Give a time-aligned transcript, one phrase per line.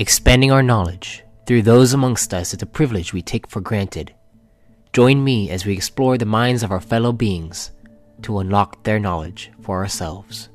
[0.00, 4.12] Expanding our knowledge through those amongst us is a privilege we take for granted.
[4.92, 7.70] Join me as we explore the minds of our fellow beings
[8.22, 10.48] to unlock their knowledge for ourselves.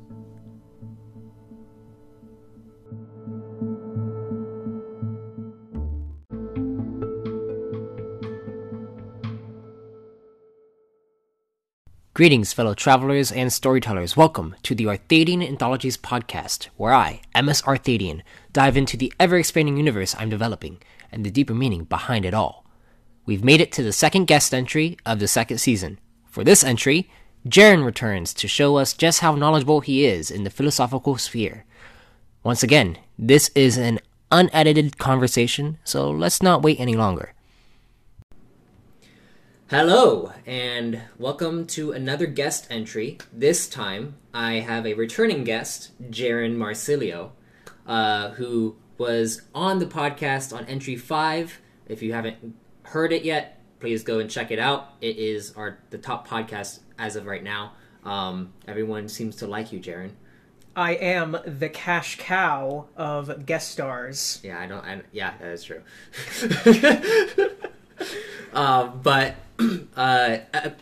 [12.20, 14.14] Greetings, fellow travelers and storytellers.
[14.14, 18.20] Welcome to the Arthadian Anthologies podcast, where I, MS Arthadian,
[18.52, 22.66] dive into the ever expanding universe I'm developing and the deeper meaning behind it all.
[23.24, 25.98] We've made it to the second guest entry of the second season.
[26.26, 27.10] For this entry,
[27.48, 31.64] Jaron returns to show us just how knowledgeable he is in the philosophical sphere.
[32.42, 33.98] Once again, this is an
[34.30, 37.32] unedited conversation, so let's not wait any longer.
[39.70, 43.18] Hello, and welcome to another guest entry.
[43.32, 47.30] This time, I have a returning guest, Jaron Marsilio,
[47.86, 51.60] uh, who was on the podcast on entry five.
[51.86, 54.88] If you haven't heard it yet, please go and check it out.
[55.00, 57.74] It is our the top podcast as of right now.
[58.04, 60.10] Um, everyone seems to like you, Jaron.
[60.74, 64.40] I am the cash cow of guest stars.
[64.42, 64.84] Yeah, I don't.
[64.84, 65.82] I, yeah, that is true.
[68.52, 69.36] uh, but
[69.96, 70.38] uh,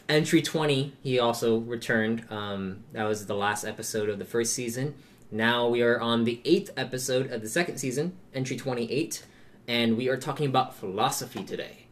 [0.09, 4.95] entry 20 he also returned um, that was the last episode of the first season.
[5.31, 9.25] Now we are on the eighth episode of the second season entry 28
[9.67, 11.87] and we are talking about philosophy today.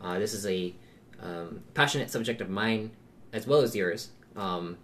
[0.00, 0.74] Uh, this is a
[1.22, 2.90] um, passionate subject of mine
[3.32, 4.10] as well as yours.
[4.36, 4.78] Um,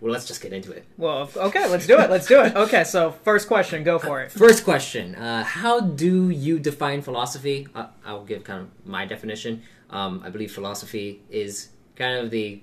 [0.00, 2.10] well let's just get into it Well, okay, let's do it.
[2.10, 2.54] Let's do it.
[2.56, 4.32] Okay, so first question, go for it.
[4.32, 7.66] First question: uh, How do you define philosophy?
[7.74, 9.62] Uh, I'll give kind of my definition.
[9.90, 12.62] Um, I believe philosophy is kind of the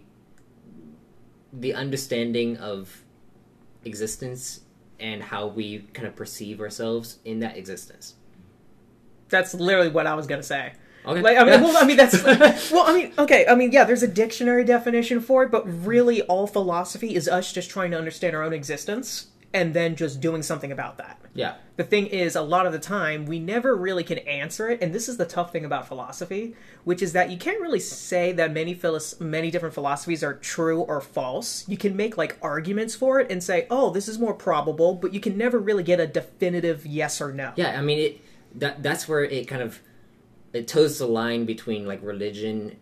[1.54, 3.04] the understanding of
[3.86, 4.62] existence
[5.00, 8.16] and how we kind of perceive ourselves in that existence.
[9.30, 10.74] That's literally what I was gonna say.
[11.08, 11.22] Okay.
[11.22, 11.62] Like, I mean, Yeah.
[11.62, 12.24] well, I mean, that's
[12.72, 16.22] well, I mean, okay, I mean, yeah, there's a dictionary definition for it, but really,
[16.24, 20.44] all philosophy is us just trying to understand our own existence and then just doing
[20.44, 21.18] something about that.
[21.34, 21.56] yeah.
[21.78, 24.94] The thing is, a lot of the time, we never really can answer it, and
[24.96, 26.56] this is the tough thing about philosophy,
[26.86, 30.80] which is that you can't really say that many philos- many different philosophies are true
[30.82, 31.68] or false.
[31.68, 35.14] You can make like arguments for it and say, "Oh, this is more probable," but
[35.14, 37.52] you can never really get a definitive yes or no.
[37.58, 38.22] Yeah, I mean it.
[38.56, 39.82] That that's where it kind of
[40.56, 42.78] it toes the line between like religion,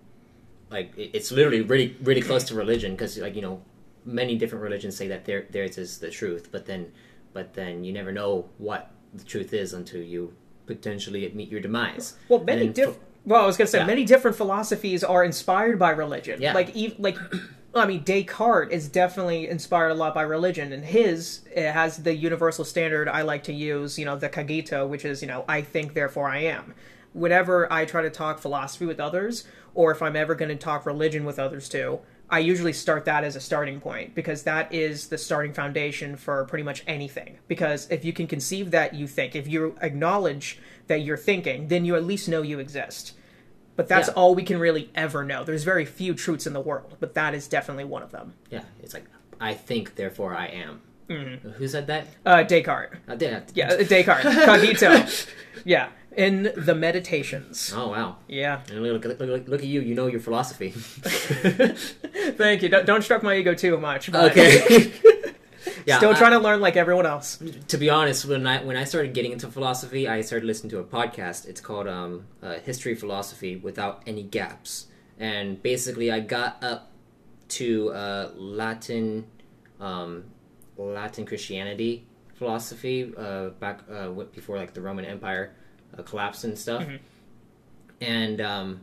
[0.69, 3.61] like it- it's literally really really close to religion because like you know
[4.05, 6.91] many different religions say that their theirs is the truth, but then
[7.33, 10.33] but then you never know what the truth is until you
[10.65, 12.15] potentially meet your demise.
[12.29, 13.85] Well, many then diff- ph- Well, I was gonna say Yeah.
[13.85, 16.41] many different philosophies are inspired by religion.
[16.41, 16.53] Yeah.
[16.53, 17.17] Like, ev- like,
[17.75, 22.13] I mean, Descartes is definitely inspired a lot by religion, and his it has the
[22.15, 23.97] universal standard I like to use.
[23.97, 26.73] You know, the cogito, which is you know, I think, therefore I am.
[27.13, 30.85] Whenever I try to talk philosophy with others, or if I'm ever going to talk
[30.85, 35.07] religion with others too, I usually start that as a starting point because that is
[35.09, 37.37] the starting foundation for pretty much anything.
[37.47, 41.85] Because if you can conceive that you think, if you acknowledge that you're thinking, then
[41.85, 43.13] you at least know you exist.
[43.75, 44.13] But that's Yeah.
[44.15, 45.43] all we can really ever know.
[45.43, 48.33] There's very few truths in the world, but that is definitely one of them.
[48.49, 49.05] yeah, it's like
[49.39, 50.81] I think, therefore I am.
[51.57, 52.07] Who said that?
[52.25, 52.95] Uh, Descartes.
[53.07, 53.15] Uh.
[53.53, 54.45] Yeah, Descartes.
[54.45, 55.05] Cogito.
[55.65, 55.89] yeah.
[56.15, 57.73] In the Meditations.
[57.75, 58.17] Oh wow.
[58.27, 58.61] Yeah.
[58.69, 59.81] And look, look, look, look at you.
[59.81, 60.69] You know your philosophy.
[60.71, 62.69] Thank you.
[62.69, 64.11] Don't, don't stroke my ego too much.
[64.11, 64.91] But okay.
[65.85, 65.97] yeah.
[65.97, 67.41] Still I- trying to learn like everyone else.
[67.67, 70.79] to be honest, when I when I started getting into philosophy, I started listening to
[70.79, 71.47] a podcast.
[71.47, 74.87] It's called um, uh, History of Philosophy Without Any Gaps,
[75.19, 76.91] and basically, I got up
[77.49, 79.25] to uh, Latin
[79.79, 80.25] um,
[80.77, 85.53] Latin Christianity philosophy uh, back uh, before like the Roman Empire
[85.97, 86.83] uh, collapsed and stuff,
[88.01, 88.81] and um,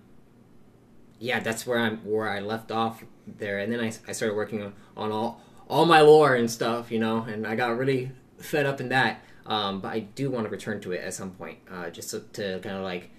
[1.19, 4.63] yeah, that's where I'm where I left off there, and then I, I started working
[4.63, 8.67] on, on all all my lore and stuff, you know, and I got really fed
[8.67, 9.23] up in that.
[9.47, 12.21] Um, but I do want to return to it at some point, uh, just to,
[12.35, 13.11] to kind of like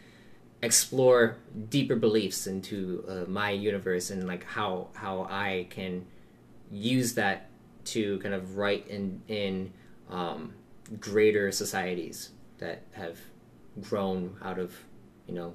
[0.61, 1.37] explore
[1.69, 6.05] deeper beliefs into uh, my universe and like how how I can
[6.71, 7.49] use that
[7.85, 9.73] to kind of write in in
[10.09, 10.53] um,
[10.99, 12.29] greater societies
[12.59, 13.17] that have
[13.79, 14.75] grown out of
[15.27, 15.53] you know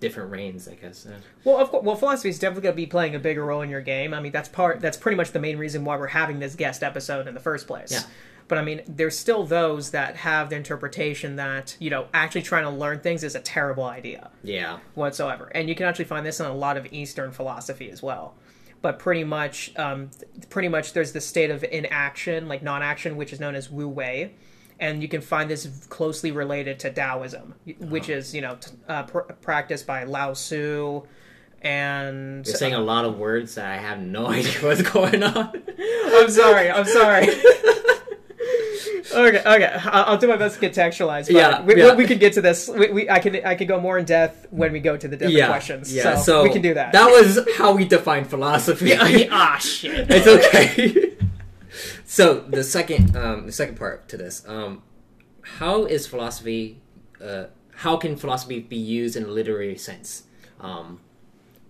[0.00, 1.06] different reigns, I guess.
[1.44, 3.70] Well, of course, well, philosophy is definitely going to be playing a bigger role in
[3.70, 4.12] your game.
[4.14, 4.80] I mean, that's part.
[4.80, 7.66] That's pretty much the main reason why we're having this guest episode in the first
[7.66, 7.92] place.
[7.92, 8.02] Yeah.
[8.48, 12.64] But I mean, there's still those that have the interpretation that you know actually trying
[12.64, 16.38] to learn things is a terrible idea yeah, whatsoever, and you can actually find this
[16.38, 18.34] in a lot of Eastern philosophy as well.
[18.82, 20.10] But pretty much, um,
[20.48, 24.34] pretty much, there's the state of inaction, like non-action, which is known as Wu Wei,
[24.78, 29.02] and you can find this closely related to Taoism, which is you know t- uh,
[29.04, 31.02] pr- practiced by Lao Tzu.
[31.62, 35.62] And You're saying a lot of words that I have no idea what's going on.
[35.78, 36.70] I'm sorry.
[36.70, 37.28] I'm sorry.
[39.12, 39.80] okay, okay.
[39.86, 41.26] I'll, do my best to contextualize.
[41.26, 41.94] But Yeah, we, yeah.
[41.94, 42.68] we can get to this.
[42.68, 45.16] We, we, I can, I can go more in depth when we go to the
[45.16, 45.92] different yeah, questions.
[45.92, 46.16] yeah.
[46.16, 46.92] so, So, we can do that.
[46.92, 48.92] That was how we define philosophy.
[49.30, 50.06] ah, shit.
[50.10, 51.16] it's okay.
[52.16, 54.82] So the second, um, the second part to this, um,
[55.42, 56.80] how is philosophy?
[57.22, 60.22] Uh, how can philosophy be used in a literary sense?
[60.58, 61.00] Um,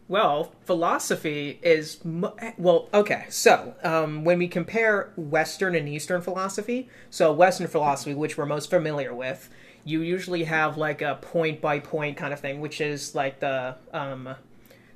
[0.06, 3.24] Well, philosophy is well, okay.
[3.28, 8.70] So, um, when we compare Western and Eastern philosophy, so Western philosophy, which we're most
[8.70, 9.50] familiar with,
[9.82, 13.74] you usually have like a point by point kind of thing, which is like the
[13.92, 14.36] um,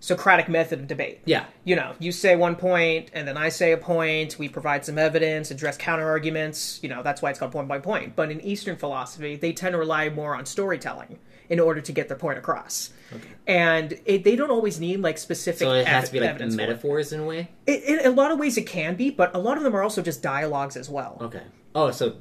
[0.02, 1.20] Socratic method of debate.
[1.26, 4.38] yeah, You know, you say one point, and then I say a point.
[4.38, 6.81] We provide some evidence, address counter arguments.
[6.82, 8.17] You know, that's why it's called point by point.
[8.17, 11.19] But in Eastern philosophy, they tend to rely more on storytelling
[11.50, 12.93] in order to get their point across.
[13.12, 13.29] Okay.
[13.47, 15.61] And it, they don't always need like specific.
[15.61, 17.50] so it has ev- to be like metaphors in a way.
[17.67, 19.82] It, in a lot of ways, it can be, but a lot of them are
[19.82, 21.19] also just dialogues as well.
[21.20, 21.43] Okay.
[21.75, 22.17] Oh, so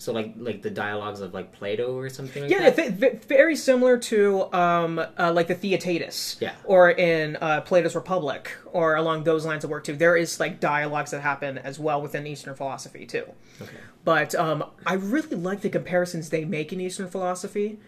[0.00, 2.44] so like like the dialogues of like Plato or something.
[2.44, 2.76] Like Yeah, that?
[2.76, 6.54] th- th- very similar to um, uh, like the Theaetetus, Yeah.
[6.64, 9.96] or in uh, Plato's Republic, or along those lines of work too.
[9.96, 13.24] There is like dialogues that happen as well within Eastern philosophy too.
[13.60, 13.72] Okay.
[14.04, 17.78] But um, I really like the comparisons they make in Eastern philosophy,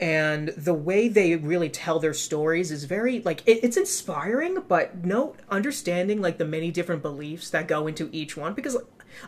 [0.00, 5.04] and the way they really tell their stories is very like it, it's inspiring, but
[5.04, 8.76] no understanding like the many different beliefs that go into each one because.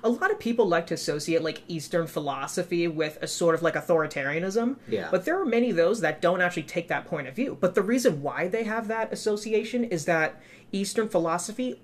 [0.03, 3.75] A lot of people like to associate like Eastern philosophy with a sort of like
[3.75, 4.77] authoritarianism.
[4.89, 5.09] Yeah.
[5.11, 7.57] But there are many of those that don't actually take that point of view.
[7.61, 10.41] But the reason why they have that association is that
[10.73, 11.81] Eastern philosophy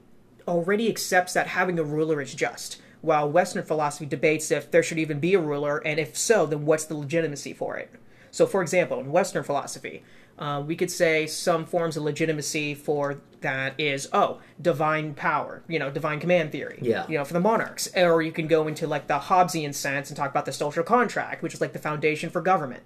[0.46, 4.98] already accepts that having a ruler is just, while Western philosophy debates if there should
[4.98, 7.90] even be a ruler, and if so, then what's the legitimacy for it.
[8.30, 10.02] So, for example, in Western philosophy,
[10.38, 15.78] uh, we could say some forms of legitimacy for that is oh divine power you
[15.78, 17.06] know divine command theory Yeah.
[17.08, 20.16] you know for the monarchs or you can go into like the hobbesian sense and
[20.16, 22.82] talk about the social contract which is like the foundation for government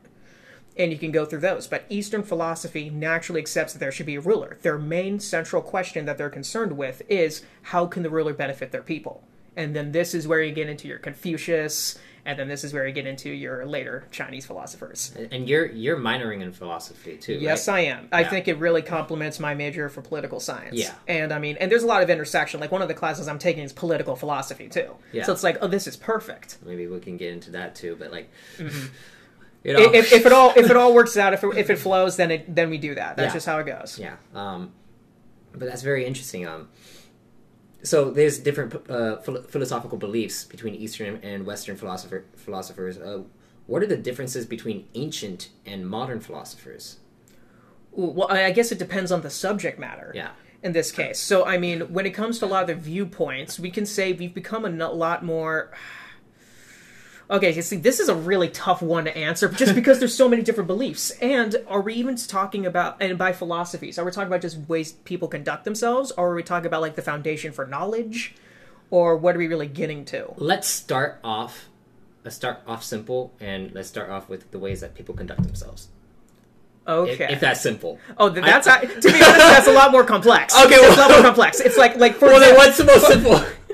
[0.79, 1.67] and you can go through those.
[1.67, 4.59] But Eastern philosophy naturally accepts that there should be a ruler.
[4.61, 8.83] Their main central question that they're concerned with is how can the ruler benefit their
[8.83, 9.23] people?
[9.57, 12.87] And then this is where you get into your Confucius, and then this is where
[12.87, 15.15] you get into your later Chinese philosophers.
[15.31, 17.35] And you're you're minoring in philosophy too.
[17.35, 17.75] Yes, right?
[17.77, 18.09] I am.
[18.13, 20.75] I think it really complements my major for political science.
[20.75, 20.93] Yeah.
[21.07, 22.61] And I mean, and there's a lot of intersection.
[22.61, 24.97] Like one of the classes I'm taking is political philosophy too.
[25.13, 25.23] Yeah.
[25.25, 26.59] So it's like, oh, this is perfect.
[26.67, 27.97] Maybe we can get into that too.
[27.99, 28.29] But like,
[28.59, 28.87] Mm-hmm.
[29.65, 31.77] you know, If, if it all if it all works out, if it, if it
[31.77, 33.17] flows, then it then we do that.
[33.17, 33.35] That's Yeah.
[33.35, 33.99] just how it goes.
[33.99, 34.73] Yeah, um,
[35.53, 36.47] but that's very interesting.
[36.47, 36.69] Um,
[37.83, 42.99] so there's different uh, phil- philosophical beliefs between Eastern and Western philosopher philosophers.
[42.99, 43.23] Uh,
[43.67, 46.99] what are the differences between ancient and modern philosophers?
[47.93, 50.13] Well, I I guess it depends on the subject matter.
[50.15, 50.31] Yeah,
[50.63, 51.19] in this case.
[51.19, 54.13] So, I mean, when it comes to a lot of the viewpoints, we can say
[54.13, 55.73] we've become a lot more.
[57.29, 60.43] Okay, see, this is a really tough one to answer just because there's so many
[60.43, 61.11] different beliefs.
[61.21, 64.93] And are we even talking about, and by philosophies, are we talking about just ways
[64.93, 68.35] people conduct themselves, or are we talking about like the foundation for knowledge,
[68.91, 70.35] or what are we really getting to?
[70.37, 71.69] let's start off.
[72.23, 75.89] Let's start off simple, and let's start off with the ways that people conduct themselves.
[76.89, 77.33] Okay.
[77.33, 77.99] if that's simple.
[78.19, 80.55] oh, th- that's to be honest, that's a lot more complex.
[80.65, 81.59] Okay, well, it's a lot more complex.
[81.61, 83.45] It's like like for Well, then what's the most simple?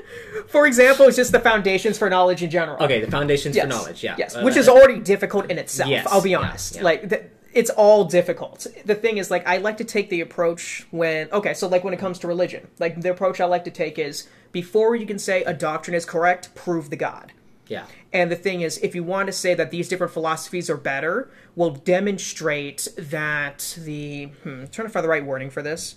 [0.53, 2.77] for example, it's just the foundations for knowledge in general.
[2.83, 3.63] okay, the foundations yes.
[3.63, 4.03] for knowledge.
[4.03, 5.89] Yeah, Yes, Uh, which is already difficult in itself.
[5.89, 6.75] Yes, I'll be honest.
[6.75, 6.83] yeah.
[6.83, 8.67] Like th- it's all difficult.
[8.85, 11.93] The thing is, like, I like to take the approach when okay, so like when
[11.93, 15.17] it comes to religion, like the approach I like to take is before you can
[15.19, 17.33] say a doctrine is correct, prove the God.
[17.67, 17.85] yeah.
[18.11, 21.31] And the thing is, if you want to say that these different philosophies are better,
[21.55, 24.25] we'll demonstrate that the.
[24.43, 25.95] Hmm, I'm trying to find the right wording for this.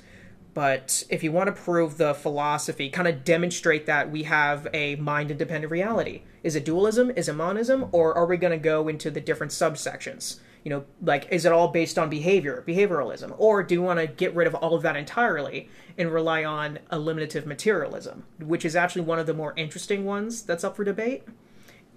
[0.56, 4.96] But if you want to prove the philosophy, kind of demonstrate that we have a
[4.96, 6.22] mind independent reality.
[6.42, 7.10] Is it dualism?
[7.10, 7.90] Is it monism?
[7.92, 10.40] Or are we going to go into the different subsections?
[10.64, 13.34] You know, like, is it all based on behavior, behavioralism?
[13.36, 16.78] Or do you want to get rid of all of that entirely and rely on
[16.90, 21.24] eliminative materialism, which is actually one of the more interesting ones that's up for debate?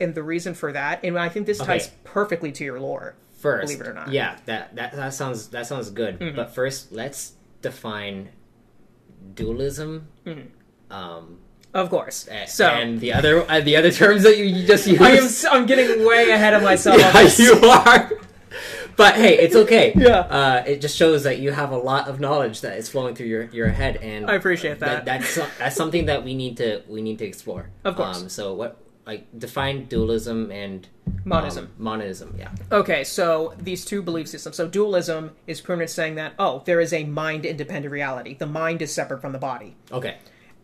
[0.01, 1.95] and the reason for that, and I think this ties Okay.
[2.05, 3.15] perfectly to your lore.
[3.37, 4.05] First, Believe it or not.
[4.05, 4.13] Mm-hmm.
[4.13, 6.19] yeah, that that, that sounds that sounds good.
[6.35, 8.29] But first, let's define
[9.35, 10.07] dualism.
[10.89, 11.37] Um,
[11.73, 12.27] Of course.
[12.31, 15.01] a- So and the other uh, the other terms that you, you just used.
[15.01, 16.99] I am I'm getting way ahead of myself.
[16.99, 18.11] yeah, you are.
[18.97, 19.93] But hey, it's okay.
[19.95, 20.19] Yeah.
[20.19, 23.27] Uh, it just shows that you have a lot of knowledge that is flowing through
[23.27, 25.05] your, your head, and I appreciate that.
[25.05, 27.69] that's that's something that we need to we need to explore.
[27.85, 28.21] Of course.
[28.23, 28.77] Um, so what
[29.09, 30.87] like define dualism and
[31.25, 31.65] Monism.
[31.65, 32.35] um, monism.
[32.37, 32.51] Yeah.
[32.71, 34.55] Okay, so these two belief systems.
[34.55, 38.35] So dualism is pretty much saying that oh, there is a mind independent reality.
[38.35, 39.75] The mind is separate from the body.
[39.91, 40.17] Okay.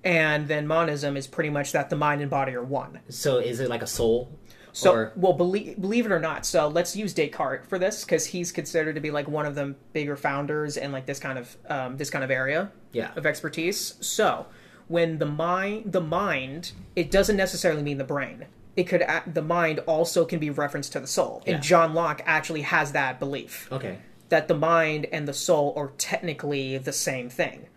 [0.03, 2.99] And then monism is pretty much that the mind and body are one.
[3.09, 4.29] So is it like a soul?
[4.73, 8.27] So, or well, believe believe it or not, so let's use Descartes for this because
[8.27, 11.57] he's considered to be like one of the bigger founders in like this kind of
[11.67, 13.11] um, this kind of area yeah.
[13.15, 13.95] of expertise.
[14.01, 14.45] So,
[14.87, 18.45] when the mind, the mind, it doesn't necessarily mean the brain.
[18.75, 21.55] It could the mind also can be referenced to the soul, Yeah.
[21.55, 23.97] and John Locke actually has that belief Okay.
[24.29, 27.67] that the mind and the soul are technically the same thing.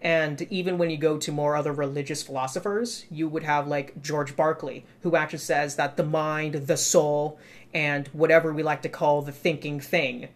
[0.00, 4.36] And even when you go to more other religious philosophers, you would have like George
[4.36, 7.38] Berkeley, who actually says that the mind, the soul,
[7.74, 10.28] and whatever we like to call the thinking thing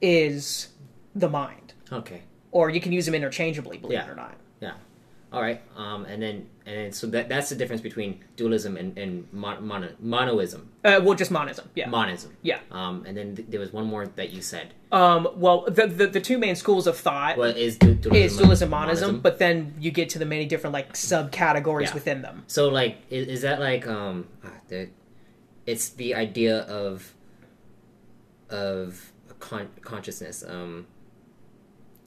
[0.00, 0.68] is
[1.14, 1.74] the mind.
[1.92, 2.22] Okay.
[2.52, 4.06] Or you can use them interchangeably, believe Yeah.
[4.06, 4.34] it or not.
[5.30, 5.60] All right.
[5.76, 9.66] Um, and then and then so that that's the difference between dualism and and mon-
[9.66, 11.68] mono, monoism, Uh, well, just monism.
[11.74, 11.88] Yeah.
[11.90, 12.34] monism.
[12.42, 12.60] yeah.
[12.70, 14.72] Um, and then th- there was one more that you said.
[14.90, 18.14] Um, well, the, the the two main schools of thought What is du- dualism?
[18.14, 21.94] is dualism, and monism, but then you get to the many different like subcategories Yeah.
[21.94, 22.44] within them.
[22.46, 24.88] So like, is, is that like um, ah, the,
[25.66, 27.14] it's the idea of
[28.48, 30.42] of con- consciousness.
[30.46, 30.86] Um,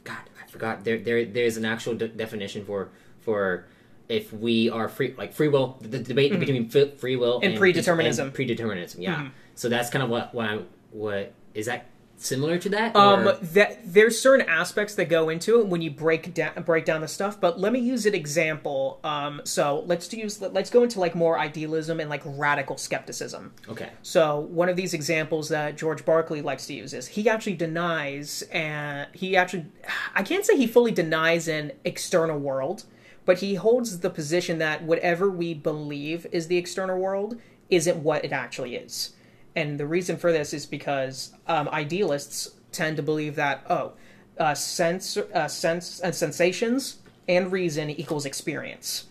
[0.03, 0.83] God, I forgot.
[0.83, 2.89] There there there's an actual de- definition for
[3.21, 3.65] for
[4.09, 5.77] if we are free like free will.
[5.81, 7.51] The debate between f- free will Mm-hmm.
[7.51, 8.19] And predeterminism.
[8.23, 8.95] and predeterminism.
[8.99, 9.15] Yeah.
[9.15, 9.31] Mhm.
[9.55, 11.85] So that's kind of what what I'm, what is that
[12.17, 12.95] similar to that?
[12.95, 17.01] Um, that there's certain aspects that go into it when you break down break down
[17.01, 17.39] the stuff.
[17.39, 18.99] But let me use an example.
[19.03, 23.53] Um, so let's use let's go into like more idealism and like radical skepticism.
[23.69, 23.89] okay.
[24.03, 28.43] So one of these examples that George Berkeley likes to use is he actually denies
[28.51, 29.65] and he actually
[30.13, 32.83] I can't say he fully denies an external world,
[33.25, 38.25] but he holds the position that whatever we believe is the external world isn't what
[38.25, 39.13] it actually is.
[39.55, 43.93] And the reason for this is because um, idealists tend to believe that oh,
[44.37, 46.97] uh, sense, uh, sense, uh, sensations
[47.27, 49.07] and reason equals experience.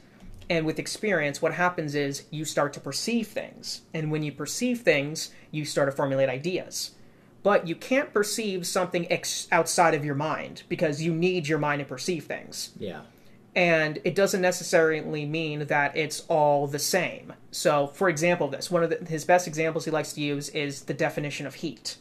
[0.48, 3.82] And with experience, what happens is you start to perceive things.
[3.94, 6.92] And when you perceive things, you start to formulate ideas.
[7.42, 11.78] But you can't perceive something ex- outside of your mind because you need your mind
[11.78, 12.70] to perceive things.
[12.78, 13.02] Yeah.
[13.54, 17.32] And it doesn't necessarily mean that it's all the same.
[17.50, 20.82] So, for example, this one of the, his best examples he likes to use is
[20.82, 21.96] the definition of heat.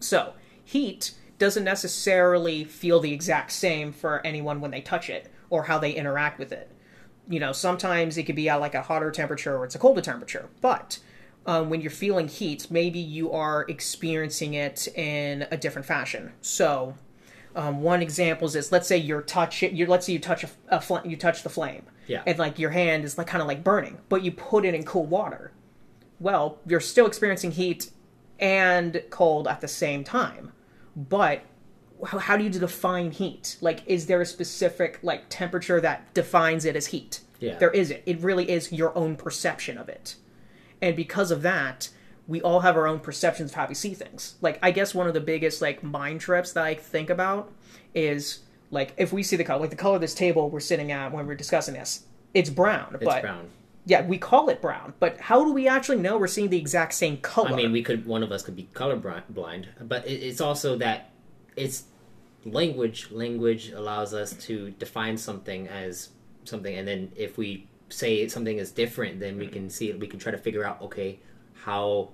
[0.00, 0.32] So,
[0.64, 5.78] heat doesn't necessarily feel the exact same for anyone when they touch it or how
[5.78, 6.70] they interact with it.
[7.28, 10.00] You know, sometimes it could be at like a hotter temperature or it's a colder
[10.00, 10.48] temperature.
[10.62, 10.98] But
[11.44, 16.32] um, when you're feeling heat, maybe you are experiencing it in a different fashion.
[16.40, 16.94] So,
[17.56, 20.80] um, one example is let's say you're touch you let's say you touch a, a
[20.80, 22.22] fl- you touch the flame, Yeah.
[22.26, 24.84] and like your hand is like kind of like burning, but you put it in
[24.84, 25.52] cool water.
[26.20, 27.90] Well, you're still experiencing heat
[28.38, 30.52] and cold at the same time,
[30.94, 31.42] but
[32.06, 33.56] how, how do you define heat?
[33.62, 37.20] Like, is there a specific like temperature that defines it as heat?
[37.40, 37.56] Yeah.
[37.58, 38.02] There isn't.
[38.06, 40.16] It really is your own perception of it,
[40.82, 41.88] and because of that,
[42.28, 44.34] we all have our own perceptions of how we see things.
[44.40, 47.52] Like, I guess one of the biggest like mind trips that I think about
[47.94, 48.40] is
[48.70, 51.12] like if we see the color, like the color of this table we're sitting at
[51.12, 52.04] when we're discussing this,
[52.34, 52.94] it's brown.
[52.94, 53.48] It's but brown.
[53.84, 54.94] yeah, we call it brown.
[54.98, 57.50] But how do we actually know we're seeing the exact same color?
[57.50, 58.96] I mean, we could one of us could be color
[59.28, 61.10] blind, but it's also that
[61.54, 61.84] it's
[62.44, 63.10] language.
[63.12, 66.10] Language allows us to define something as
[66.44, 70.00] something, and then if we say something is different, then we can see it.
[70.00, 71.20] we can try to figure out okay
[71.64, 72.10] how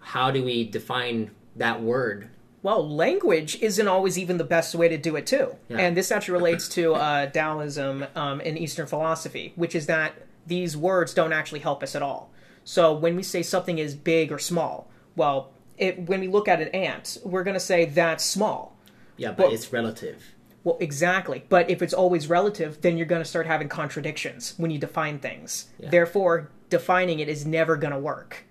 [0.00, 2.28] how do we define that word?
[2.62, 5.78] Well, language isn't always even the best way to do it too, Yeah.
[5.78, 10.14] and this actually relates to uh, Taoism um, in Eastern philosophy, which is that
[10.46, 12.30] these words don't actually help us at all.
[12.64, 16.60] So when we say something is big or small, well, it, when we look at
[16.62, 18.74] an ant, we're going to say that's small.
[19.18, 20.22] Yeah, but Well- it's relative.
[20.64, 21.44] Well, exactly.
[21.50, 25.18] But if it's always relative, then you're going to start having contradictions when you define
[25.18, 25.66] things.
[25.78, 25.90] Yeah.
[25.90, 28.44] Therefore, defining it is never going to work.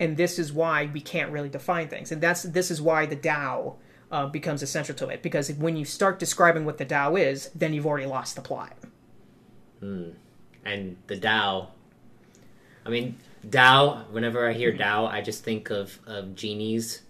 [0.00, 2.10] And this is why we can't really define things.
[2.10, 3.76] And that's this is why the Tao
[4.10, 5.22] uh, becomes essential to it.
[5.22, 8.76] Because when you start describing what the Tao is, then you've already lost the plot.
[10.64, 11.68] and the Tao.
[12.84, 13.18] I mean,
[13.50, 14.04] Tao.
[14.10, 17.02] Whenever I hear Tao, I just think of of genies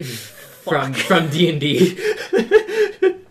[0.02, 1.98] from from D and D.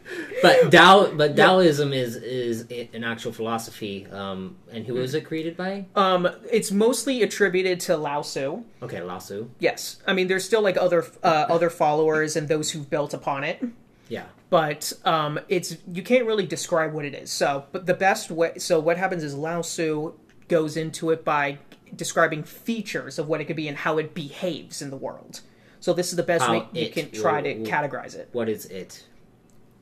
[0.43, 4.05] But Tao, but Taoism is is an actual philosophy.
[4.11, 5.85] Um, and who was it created by?
[5.95, 8.63] Um, it's mostly attributed to Lao Tzu.
[8.83, 9.49] Okay, Lao Tzu.
[9.59, 13.43] Yes, I mean there's still like other uh, other followers and those who've built upon
[13.43, 13.63] it.
[14.09, 17.31] Yeah, but um, it's you can't really describe what it is.
[17.31, 18.57] So, but the best way.
[18.57, 20.13] So what happens is Lao Tzu
[20.49, 21.57] goes into it by
[21.95, 25.41] describing features of what it could be and how it behaves in the world.
[25.79, 28.29] So this is the best How way you can try to categorize it.
[28.31, 29.03] What is it?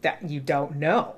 [0.02, 1.16] That you don't know.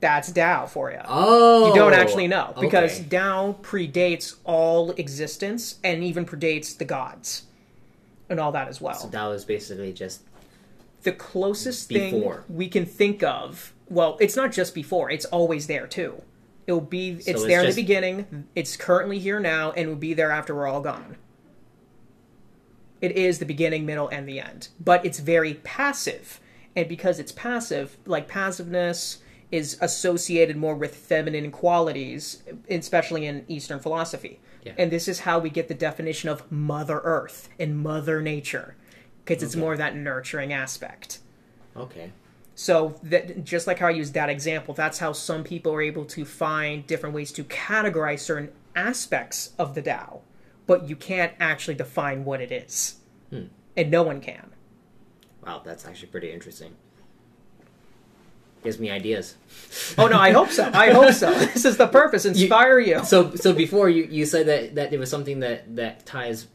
[0.00, 1.00] That's Tao for you.
[1.06, 3.08] Oh, You don't oh, actually know because okay.
[3.08, 7.44] Tao predates all existence and even predates the gods
[8.28, 8.94] and all that as well.
[8.94, 10.20] So that was basically just
[11.04, 12.44] the closest Before.
[12.46, 16.20] thing we can think of well it's not just before it's always there too
[16.66, 19.96] it'll be it's it's there just- in the beginning it's currently here now and will
[19.96, 21.16] be there after we're all gone
[23.00, 26.40] it is the beginning middle and the end but it's very passive
[26.76, 29.18] and because it's passive like passiveness
[29.50, 34.72] is associated more with feminine qualities especially in eastern philosophy Yeah.
[34.78, 38.76] and this is how we get the definition of mother earth and mother nature
[39.24, 39.60] because it's Okay.
[39.60, 41.18] more of that nurturing aspect
[41.76, 42.10] okay.
[42.54, 46.04] so that just like how I used that example, that's how some people are able
[46.06, 50.20] to find different ways to categorize certain aspects of the Tao,
[50.66, 52.96] but you can't actually define what it is,
[53.30, 53.44] Hmm.
[53.76, 54.50] and no one can.
[55.46, 56.74] Wow, that's actually pretty interesting.
[58.62, 59.34] Gives me ideas.
[59.98, 60.70] Oh no, I hope so.
[60.72, 61.30] I hope so.
[61.52, 63.04] This is the purpose: inspire you.
[63.04, 66.46] So, so before you you said that that it was something that that ties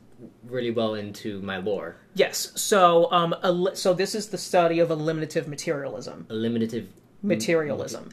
[0.47, 2.51] really well into my lore, Yes.
[2.55, 6.25] So, um, el- so this is the study of eliminative materialism.
[6.29, 6.87] eliminative.
[7.21, 8.09] Materialism.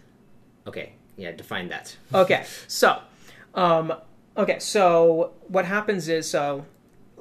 [0.67, 1.97] Okay, yeah, define that.
[2.15, 3.01] Okay, so,
[3.55, 3.93] um,
[4.37, 6.65] okay, so what happens is, so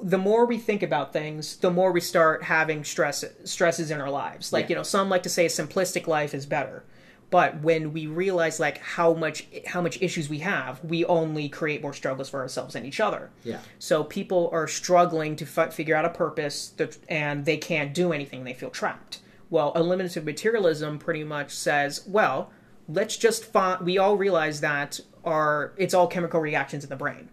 [0.02, 4.10] the more we think about things, the more we start having stress stresses in our
[4.10, 4.52] lives.
[4.52, 4.68] Like Yeah.
[4.70, 6.84] you know, some like to say a simplistic life is better,
[7.30, 11.80] but when we realize like how much how much issues we have, we only create
[11.82, 13.30] more struggles for ourselves and each other.
[13.42, 13.60] Yeah.
[13.78, 18.12] So people are struggling to fi- figure out a purpose, that, and they can't do
[18.12, 18.44] anything.
[18.44, 19.20] They feel trapped.
[19.48, 22.50] Well, eliminative materialism pretty much says, well,
[22.88, 23.80] let's just find.
[23.84, 27.30] We all realize that our it's all chemical reactions in the brain.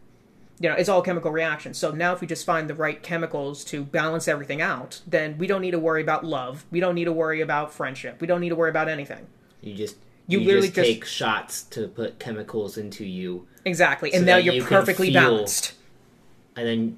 [0.64, 1.78] You know, it's all chemical reactions.
[1.78, 5.46] So now, if we just find the right chemicals to balance everything out, then we
[5.46, 6.64] don't need to worry about love.
[6.72, 8.22] We don't need to worry about friendship.
[8.22, 9.28] We don't need to worry about anything.
[9.60, 14.12] You just You you, literally just just- take shots to put chemicals into you, Exactly.
[14.12, 15.74] So And now you're you perfectly feel- balanced.
[16.56, 16.98] and then.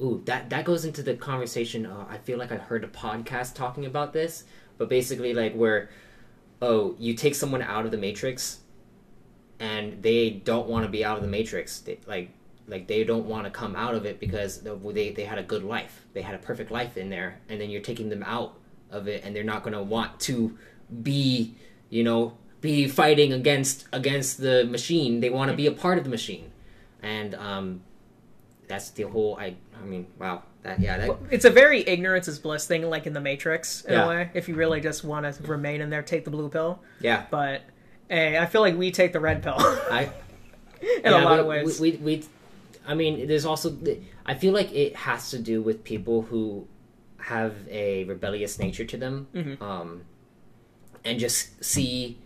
[0.00, 1.84] Ooh, that that goes into the conversation.
[1.86, 4.44] Uh, I feel like I heard a podcast talking about this,
[4.78, 5.90] but basically, like where,
[6.60, 8.60] oh, you take someone out of the matrix,
[9.60, 11.78] and they don't want to be out of the matrix.
[11.80, 12.30] They, like,
[12.68, 15.64] like they don't want to come out of it because they they had a good
[15.64, 16.04] life.
[16.12, 18.58] They had a perfect life in there, and then you're taking them out
[18.90, 20.56] of it, and they're not going to want to
[21.02, 21.54] be,
[21.90, 25.20] you know, be fighting against against the machine.
[25.20, 26.50] They want to be a part of the machine,
[27.02, 27.82] and um,
[28.68, 29.36] that's the whole.
[29.38, 33.06] I I mean, wow, that yeah, that It's a very ignorance is bliss thing, like
[33.06, 34.04] in the Matrix, in Yeah.
[34.04, 34.30] a way.
[34.34, 36.80] If you really just want to remain in there, take the blue pill.
[37.00, 37.24] yeah.
[37.30, 37.62] But
[38.08, 40.12] hey, I feel like we take the red pill I
[40.80, 41.80] in yeah, a lot we, of ways.
[41.80, 42.24] We, we, we,
[42.86, 43.76] I mean, there's also.
[44.26, 46.66] I feel like it has to do with people who
[47.18, 49.62] have a rebellious nature to them, Mm-hmm.
[49.62, 50.02] um,
[51.04, 52.18] and just see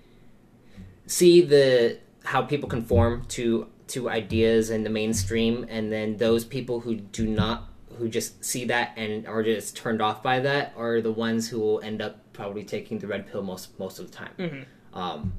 [1.07, 6.81] see the how people conform to to ideas in the mainstream, and then those people
[6.81, 11.01] who do not who just see that and are just turned off by that are
[11.01, 14.17] the ones who will end up probably taking the red pill most most of the
[14.17, 14.33] time.
[14.39, 14.99] Mm-hmm.
[14.99, 15.33] Um,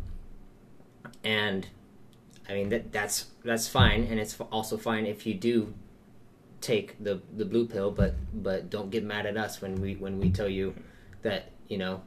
[1.23, 1.67] and
[2.49, 5.73] I mean that that's that's fine, and it's also fine if you do
[6.61, 10.19] take the the blue pill, but but don't get mad at us when we when
[10.19, 10.75] we tell you
[11.21, 12.01] that you know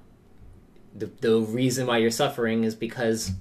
[0.94, 3.32] the the reason why you're suffering is because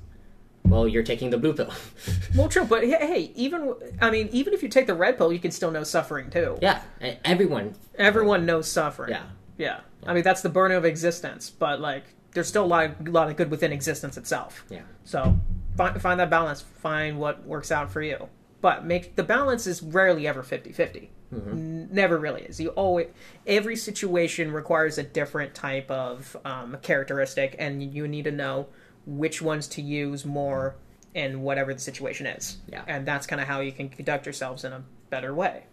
[0.66, 1.74] well you're taking the blue pill.
[2.36, 5.34] well, true, but hey, hey, even I mean, even if you take the red pill,
[5.34, 6.58] you can still know suffering too.
[6.62, 6.82] yeah,
[7.26, 7.76] everyone.
[7.98, 9.12] Everyone knows suffering.
[9.12, 9.24] Yeah,
[9.58, 9.80] yeah.
[10.06, 11.50] I mean, that's the burden of existence.
[11.50, 14.64] But like, there's still a lot, of, lot of good within existence itself.
[14.70, 15.38] yeah, So
[15.80, 16.62] find, find that balance.
[16.62, 18.28] Find what works out for you.
[18.62, 21.10] But make the balance is rarely ever 50 50.
[21.32, 22.60] N- Never really is.
[22.60, 23.08] You always
[23.48, 28.68] every situation requires a different type of um, characteristic, and you need to know
[29.06, 30.76] which ones to use more
[31.14, 32.58] in whatever the situation is.
[32.68, 32.84] Yeah.
[32.88, 35.64] and that's kind of how you can conduct yourselves in a better way.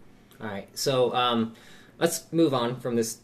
[0.40, 1.54] All right, so um,
[1.98, 3.18] let's move on from this.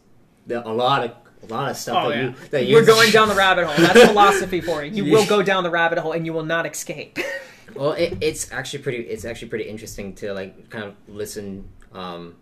[0.47, 2.23] The, a lot of a lot of stuff Oh, that yeah.
[2.29, 3.77] you that you We're going down the rabbit hole.
[3.77, 5.05] That's philosophy for you.
[5.05, 7.19] You will go down the rabbit hole, and you will not escape.
[7.75, 8.99] Well, it, it's actually pretty.
[9.05, 12.35] It's actually pretty interesting to like kind of listen um,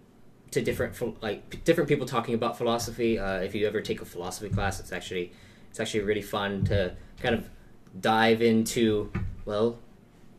[0.51, 3.17] to different like different people talking about philosophy.
[3.17, 5.31] Uh, if you ever take a philosophy class, it's actually
[5.71, 7.49] it's actually really fun to kind of
[8.01, 9.13] dive into
[9.45, 9.79] well,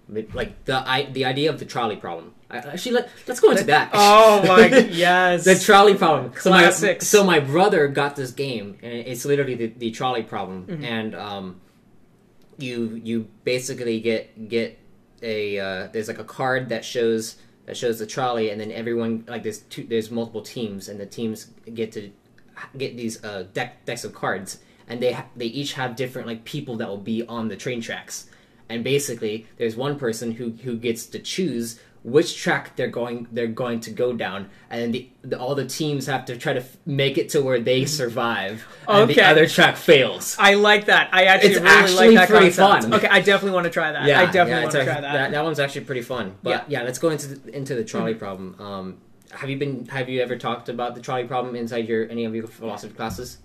[0.09, 2.33] like the I, the idea of the trolley problem.
[2.53, 3.89] Actually, let, let's go into that.
[3.93, 6.33] oh my yes, the trolley problem.
[6.39, 10.65] So my, so my brother got this game, and it's literally the, the trolley problem,
[10.67, 10.83] Mm-hmm.
[10.85, 11.61] and um,
[12.57, 14.77] you you basically get get
[15.23, 19.23] a uh, there's like a card that shows that shows the trolley, and then everyone
[19.27, 22.11] like there's two there's multiple teams, and the teams get to
[22.77, 26.43] get these uh, deck decks of cards, and they ha- they each have different like
[26.43, 28.27] people that will be on the train tracks,
[28.69, 33.45] and basically there's one person who who gets to choose which track they're going they're
[33.47, 36.77] going to go down and the, the, all the teams have to try to f-
[36.85, 41.09] make it to where they survive and the other track fails I like that.
[41.13, 42.83] I actually It's really actually like that pretty concept.
[42.85, 42.93] fun.
[42.95, 44.05] Okay, I definitely want to try that.
[44.07, 45.31] Yeah, I definitely want to try that.
[45.31, 46.59] that one's actually pretty fun but Yeah.
[46.61, 46.71] Mm-hmm.
[46.71, 48.97] yeah, let's go into the, into the trolley problem um
[49.31, 52.33] have you been have you ever talked about the trolley problem inside your any of
[52.33, 53.37] your philosophy classes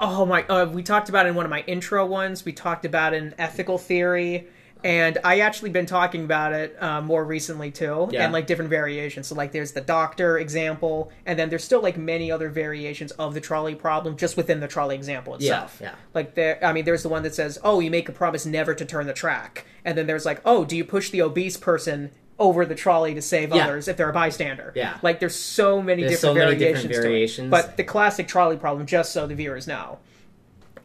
[0.00, 0.44] Oh my!
[0.46, 2.42] Uh, we talked about it in one of my intro ones.
[2.42, 4.46] We talked about it in ethical theory,
[4.84, 8.24] and I actually been talking about it uh, more recently too, Yeah.
[8.24, 9.26] and like different variations.
[9.26, 13.34] So like, there's the doctor example, and then there's still like many other variations of
[13.34, 15.78] the trolley problem just within the trolley example itself.
[15.82, 15.94] yeah.
[16.14, 18.74] Like there, I mean, there's the one that says, "Oh, you make a promise never
[18.74, 22.10] to turn the track," and then there's like, "Oh, do you push the obese person?"
[22.40, 23.64] Over the trolley to save Yeah.
[23.64, 24.72] others if they're a bystander.
[24.76, 24.98] Yeah.
[25.02, 26.82] like there's so many There's different so many variations.
[26.84, 27.50] different variations.
[27.50, 29.98] But the classic trolley problem, just so the viewers know,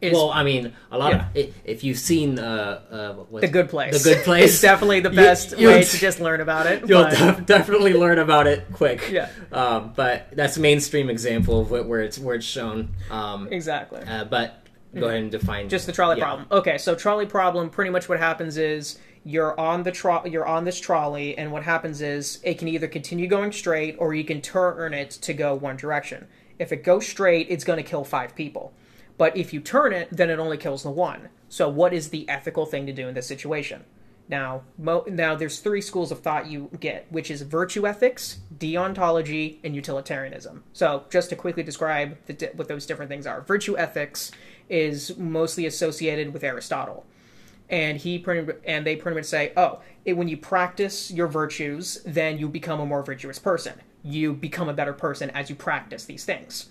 [0.04, 1.30] is well i mean a lot Yeah.
[1.30, 4.04] of i if you've seen uh, uh what's- the good place.
[4.04, 6.88] the good place It's definitely the best you'll- way to just learn about it.
[6.88, 9.10] You'll but- def- definitely learn about it quick.
[9.12, 9.30] Yeah.
[9.52, 12.90] Um, but that's a mainstream example of wh- where it's where it's shown.
[13.10, 14.02] Um, exactly.
[14.02, 16.24] uh, but go ahead and define just the trolley yeah.
[16.26, 16.48] problem.
[16.52, 17.70] Okay, so trolley problem.
[17.70, 21.64] Pretty much what happens is you're on the tro- you're on this trolley, and what
[21.64, 25.56] happens is it can either continue going straight or you can turn it to go
[25.56, 26.28] one direction.
[26.60, 28.74] If it goes straight, it's going to kill five people.
[29.24, 31.30] But if you turn it, then it only kills the one.
[31.48, 33.86] So what is the ethical thing to do in this situation?
[34.28, 39.60] Now, mo- now there's three schools of thought you get, which is virtue ethics, deontology,
[39.64, 40.66] and utilitarianism.
[40.74, 44.34] So, just to quickly describe di- what those different things are, virtue ethics
[44.68, 47.06] is mostly associated with Aristotle,
[47.70, 52.02] and he pretty and they pretty much say, oh, it, when you practice your virtues,
[52.06, 53.76] then you become a more virtuous person.
[54.04, 56.68] You become a better person as you practice these things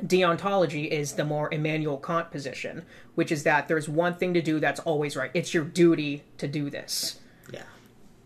[0.00, 4.60] deontology is the more Immanuel Kant position, which is that there's one thing to do
[4.60, 5.30] that's always right.
[5.34, 7.20] It's your duty to do this.
[7.52, 7.62] Yeah.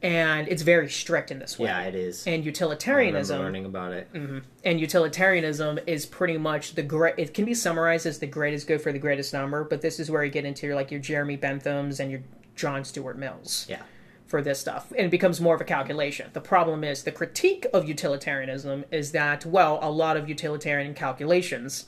[0.02, 1.68] And it's very strict in this way.
[1.68, 2.26] Yeah, it is.
[2.26, 4.12] And utilitarianism learning about it.
[4.12, 4.38] Mm-hmm.
[4.64, 8.81] and utilitarianism is pretty much the great it can be summarized as the greatest good
[8.81, 11.37] for the greatest number, but this is where you get into your like your Jeremy
[11.37, 12.20] Benthams and your
[12.55, 13.83] John Stuart Mills Yeah.
[14.26, 16.30] For this stuff and it becomes more of a calculation.
[16.32, 21.86] The problem is the critique of utilitarianism is that well a lot of utilitarian calculations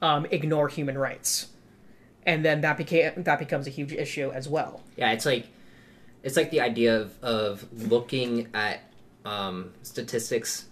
[0.00, 1.48] um, ignore human rights.
[2.26, 4.82] And then that became that becomes a huge issue as well.
[4.96, 5.46] Yeah, it's like
[6.22, 8.80] it's like the idea of, of looking at
[9.26, 10.66] um, statistics,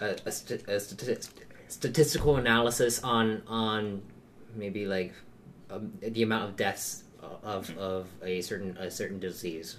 [0.00, 1.30] a, a, st- a stati-
[1.68, 4.02] statistical analysis on on
[4.54, 5.14] maybe like
[5.70, 7.04] um, the amount of deaths
[7.42, 9.76] of of a certain a certain disease.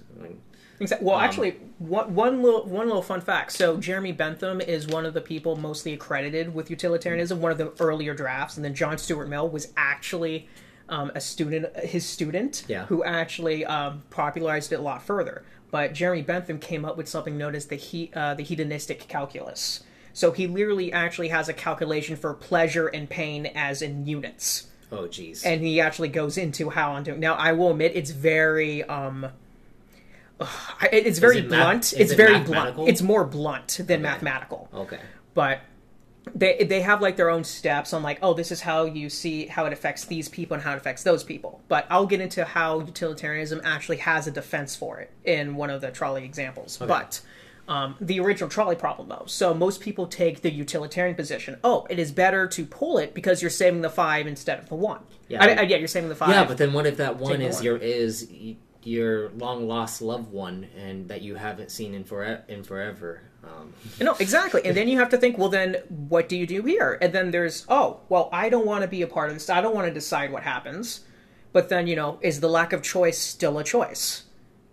[0.82, 1.06] Exactly.
[1.08, 3.52] Well, Um, actually, one, one little one little fun fact.
[3.54, 7.72] So Jeremy Bentham is one of the people mostly accredited with utilitarianism, one of the
[7.80, 10.48] earlier drafts, and then John Stuart Mill was actually
[10.90, 12.86] um, a student, his student, Yeah.
[12.88, 15.44] who actually um, popularized it a lot further.
[15.70, 19.84] But Jeremy Bentham came up with something known as the he, uh, the hedonistic calculus.
[20.12, 25.04] So he literally actually has a calculation for pleasure and pain as in units oh,
[25.08, 25.46] jeez.
[25.46, 27.22] and he actually goes into how I'm doing.
[27.22, 29.28] Now, I will admit it's very um,
[30.92, 31.94] it's very it blunt.
[31.94, 32.78] it's it very blunt.
[32.88, 35.00] It's more blunt than mathematical, okay.
[35.34, 35.62] but
[36.36, 39.48] they they have like their own steps on like oh this is how you see
[39.48, 41.62] how it affects these people and how it affects those people.
[41.68, 45.82] But I'll get into how utilitarianism actually has a defense for it in one of
[45.82, 46.78] the trolley examples.
[46.78, 47.22] But
[47.68, 49.24] um, the original trolley problem, though.
[49.28, 51.58] So most people take the utilitarian position.
[51.64, 54.76] Oh, it is better to pull it because you're saving the five instead of the
[54.76, 55.00] one.
[55.30, 55.44] Yeah.
[55.44, 56.30] I, I- yeah, you're saving the five.
[56.30, 57.64] Yeah, but then what if that one is one.
[57.64, 58.30] your is
[58.84, 63.22] your long lost loved one and that you haven't seen in forever in forever?
[63.44, 64.62] Um, No, exactly.
[64.66, 66.98] And then you have to think, well, then what do you do here?
[67.02, 69.50] And then there's, oh, well, I don't want to be a part of this.
[69.50, 71.02] I don't want to decide what happens.
[71.52, 74.24] But then, you know, is the lack of choice still a choice?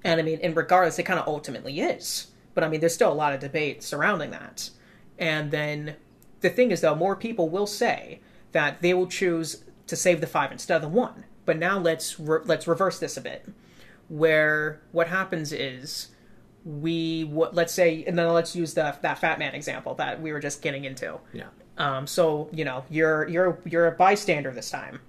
[0.05, 2.29] And I mean, in regardless, it kind of ultimately is.
[2.55, 4.71] But I mean, there's still a lot of debate surrounding that.
[5.19, 5.97] And then
[6.41, 8.21] the thing is, though, more people will say
[8.53, 11.25] that they will choose to save the five instead of the one.
[11.45, 13.49] But now let's re- let's reverse this a bit,
[14.09, 16.09] where what happens is
[16.65, 20.33] we w- let's say and then let's use the that fat man example that we
[20.33, 21.19] were just getting into.
[21.33, 21.45] Yeah.
[21.79, 25.01] um, so you know you're you're you're a bystander this time.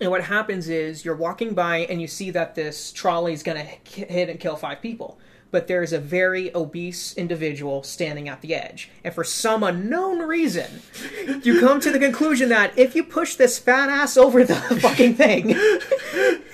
[0.00, 3.56] And what happens is you're walking by and you see that this trolley is going
[3.56, 5.18] to hit and kill five people
[5.50, 10.82] but there's a very obese individual standing at the edge and for some unknown reason
[11.42, 15.14] you come to the conclusion that if you push this fat ass over the fucking
[15.14, 15.46] thing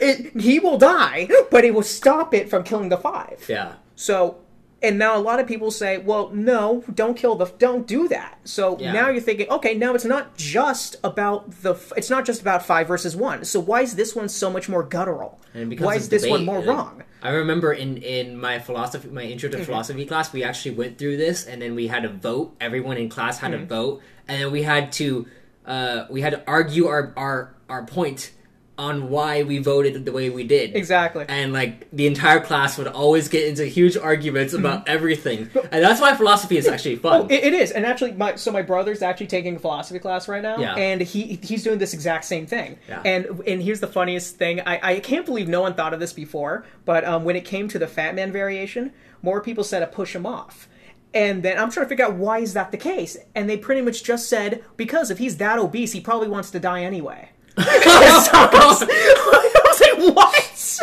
[0.01, 3.75] it, he will die but it will stop it from killing the five Yeah.
[3.95, 4.39] so
[4.83, 8.39] and now a lot of people say, well, no, don't kill the, don't do that.
[8.45, 8.93] So Yeah.
[8.93, 12.89] now you're thinking, okay, now it's not just about the, it's not just about five
[12.89, 13.45] versus one.
[13.45, 15.41] So why is this one so much more guttural?
[15.55, 17.03] And because Why is this one more wrong?
[17.23, 19.61] I remember in in my philosophy, my intro Mm-hmm.
[19.61, 22.57] to philosophy class, we actually went through this, and then we had to vote.
[22.61, 23.61] Everyone in class had Mm-hmm.
[23.61, 25.27] to vote, and then we had to
[25.65, 28.33] uh, we had to argue our our our point
[28.79, 30.75] on why we voted the way we did.
[30.75, 31.27] Exactly.
[31.29, 34.91] And like the entire class would always get into huge arguments about Mm-hmm.
[34.95, 37.31] everything, and that's why philosophy is actually fun.
[37.31, 40.43] It, it is, and actually, my so my brother's actually taking a philosophy class right
[40.43, 40.75] now, Yeah.
[40.75, 42.79] and he he's doing this exact same thing.
[42.89, 43.03] Yeah.
[43.05, 46.13] And and here's the funniest thing: I, I can't believe no one thought of this
[46.15, 49.87] before, but um, when it came to the Fat Man variation, more people said to
[49.87, 50.69] push him off.
[51.15, 53.83] And then I'm trying to figure out why is that the case, and they pretty
[53.83, 57.29] much just said because if he's that obese, he probably wants to die anyway.
[57.59, 57.63] Oh
[58.45, 60.81] I was like, what?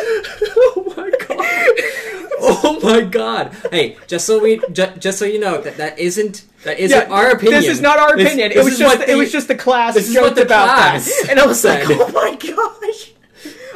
[0.56, 1.46] oh my god!
[2.42, 3.54] Oh my god!
[3.70, 7.32] Hey, just so we, ju- just so you know that that isn't that isn't our
[7.32, 7.60] opinion.
[7.60, 8.48] This is not our opinion.
[8.48, 11.04] this it was just what it was just the class this joked the about class
[11.04, 13.12] that, and I was like, oh my gosh.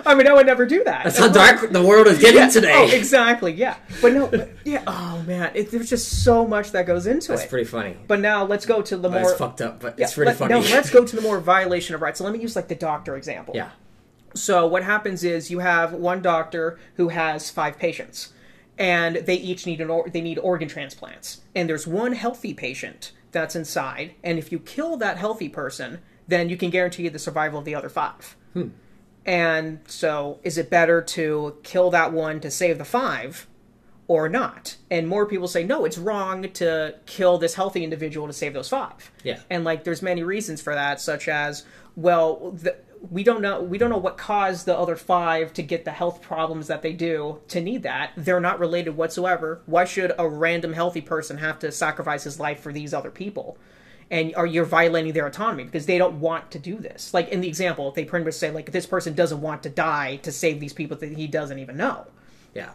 [0.06, 1.04] I mean, I would never do that.
[1.04, 2.72] That's how dark the world is getting Yeah, today.
[2.74, 3.52] Oh, exactly.
[3.52, 4.82] Yeah, but no, but, yeah.
[4.86, 7.32] Oh man, it, there's just so much that goes into That's it.
[7.44, 7.96] That's pretty funny.
[8.06, 9.22] But now let's go to the more.
[9.22, 10.54] it's fucked up, but yeah, it's pretty let- funny.
[10.54, 12.18] No, let's go to the more violation of rights.
[12.18, 13.54] So let me use like the doctor example.
[13.56, 13.70] yeah.
[14.34, 18.32] So what happens is you have one doctor who has five patients,
[18.76, 21.42] and they each need an or- they need organ transplants.
[21.54, 26.48] And there's one healthy patient that's inside, and if you kill that healthy person, then
[26.48, 28.36] you can guarantee the survival of the other five.
[28.54, 28.68] Hmm.
[29.26, 33.46] And so, is it better to kill that one to save the five,
[34.06, 34.76] or not?
[34.90, 38.68] And more people say no, it's wrong to kill this healthy individual to save those
[38.68, 39.10] five.
[39.22, 39.40] Yeah.
[39.48, 41.64] And like, there's many reasons for that, such as,
[41.96, 42.76] well, the,
[43.10, 46.22] we don't know we don't know what caused the other five to get the health
[46.22, 48.12] problems that they do to need that.
[48.16, 49.60] They're not related whatsoever.
[49.66, 53.58] Why should a random healthy person have to sacrifice his life for these other people?
[54.10, 57.14] And are you're violating their autonomy because they don't want to do this?
[57.14, 59.70] Like in the example, if they pretty much say like this person doesn't want to
[59.70, 62.06] die to save these people that he doesn't even know.
[62.54, 62.72] Yeah.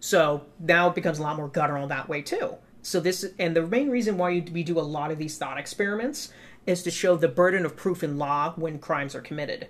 [0.00, 2.56] So now it becomes a lot more guttural that way too.
[2.82, 6.32] So this and the main reason why we do a lot of these thought experiments
[6.66, 9.68] is to show the burden of proof in law when crimes are committed.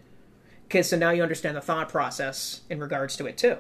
[0.67, 3.57] Because so now you understand the thought process in regards to it too.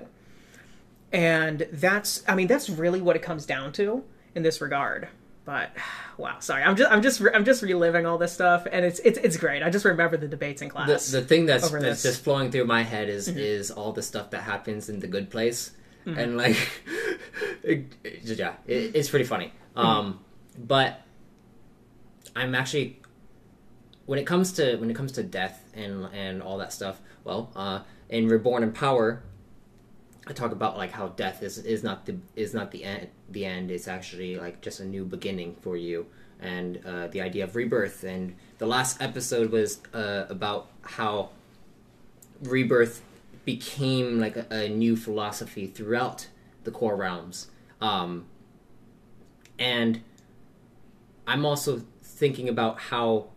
[1.13, 4.05] And that's I mean that's really what it comes down to
[4.35, 5.09] in this regard.
[5.47, 5.71] But
[6.19, 9.17] wow, sorry, I'm just I'm just I'm just reliving all this stuff, and it's it's
[9.19, 9.63] it's great.
[9.63, 11.11] I just remember the debates in class.
[11.11, 13.39] the thing that's, that's just flowing through my head is Mm-hmm.
[13.39, 15.71] is all the stuff that happens in the good place,
[16.05, 16.57] and like,
[17.63, 19.53] it, it- yeah, it, it's pretty funny.
[19.77, 19.87] Mm-hmm.
[19.87, 20.21] Um,
[20.59, 21.01] but
[22.35, 23.01] I'm actually
[24.07, 27.01] when it comes to when it comes to death and and all that stuff.
[27.25, 29.23] Well, uh, in Reborn in Power,
[30.27, 33.09] I talk about like how death is is not the is not the end.
[33.31, 36.07] The end It's actually like just a new beginning for you,
[36.41, 38.03] and uh, the idea of rebirth.
[38.03, 41.31] And the last episode was uh, about how
[42.43, 43.03] rebirth
[43.45, 46.27] became like a, a new philosophy throughout
[46.65, 47.49] the core realms.
[47.81, 48.27] Um,
[49.59, 50.01] and
[51.27, 53.29] I'm also thinking about how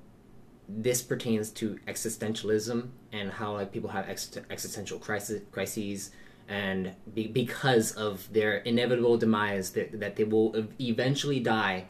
[0.67, 6.11] this pertains to existentialism and how like people have ex- existential crisis, crises
[6.49, 11.85] and be- because of their inevitable demise that, that they will eventually die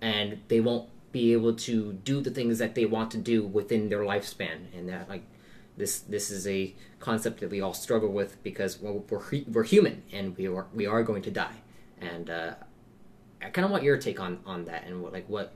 [0.00, 3.88] and they won't be able to do the things that they want to do within
[3.88, 4.72] their lifespan.
[4.74, 5.24] And that like
[5.76, 10.02] this this is a concept that we all struggle with because well, we're we're human
[10.12, 11.56] and we are we are going to die.
[12.00, 12.54] And uh,
[13.42, 15.52] I kind of want your take on on that and what like what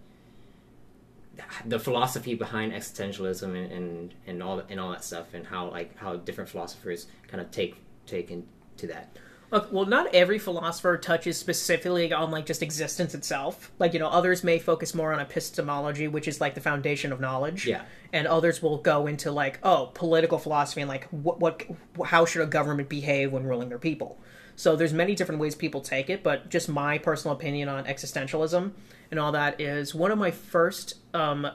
[1.64, 5.96] the philosophy behind existentialism and, and, and all and all that stuff and how like
[5.96, 7.76] how different philosophers kind of take
[8.08, 8.32] take
[8.78, 9.16] to that.
[9.50, 13.72] Look, well, not every philosopher touches specifically on like just existence itself.
[13.78, 17.20] Like you know, others may focus more on epistemology, which is like the foundation of
[17.20, 17.66] knowledge.
[17.66, 17.82] Yeah.
[18.12, 21.64] And others will go into like oh, political philosophy and like what what
[22.04, 24.18] how should a government behave when ruling their people.
[24.54, 28.72] So there's many different ways people take it, but just my personal opinion on existentialism
[29.10, 31.46] and all that is one of my first um,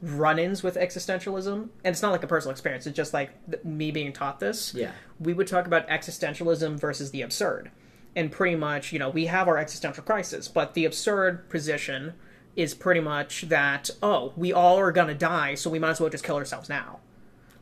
[0.00, 2.86] run-ins with existentialism, and it's not like a personal experience.
[2.86, 4.92] It's just like th- me being taught this Yeah.
[5.18, 7.70] we would talk about existentialism versus the absurd.
[8.16, 12.14] And pretty much, you know, we have our existential crisis, but the absurd position
[12.56, 16.00] is pretty much that, oh, we all are going to die, so we might as
[16.00, 17.00] well just kill ourselves now.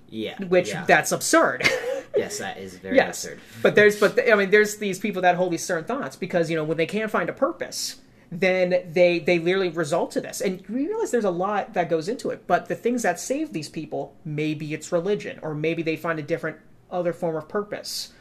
[0.09, 0.43] Yeah.
[0.45, 0.85] Which, yeah.
[0.87, 1.69] that's absurd.
[2.17, 3.25] yes, that is very yes.
[3.25, 3.41] absurd.
[3.63, 6.57] But there's, but I mean, there's these people that hold these certain thoughts because, you
[6.57, 7.97] know, when they can't find a purpose,
[8.31, 10.41] then they they literally result to this.
[10.41, 13.53] And we realize there's a lot that goes into it but the things that save
[13.53, 16.57] these people maybe it's religion or maybe they find a different
[16.91, 18.13] other form of purpose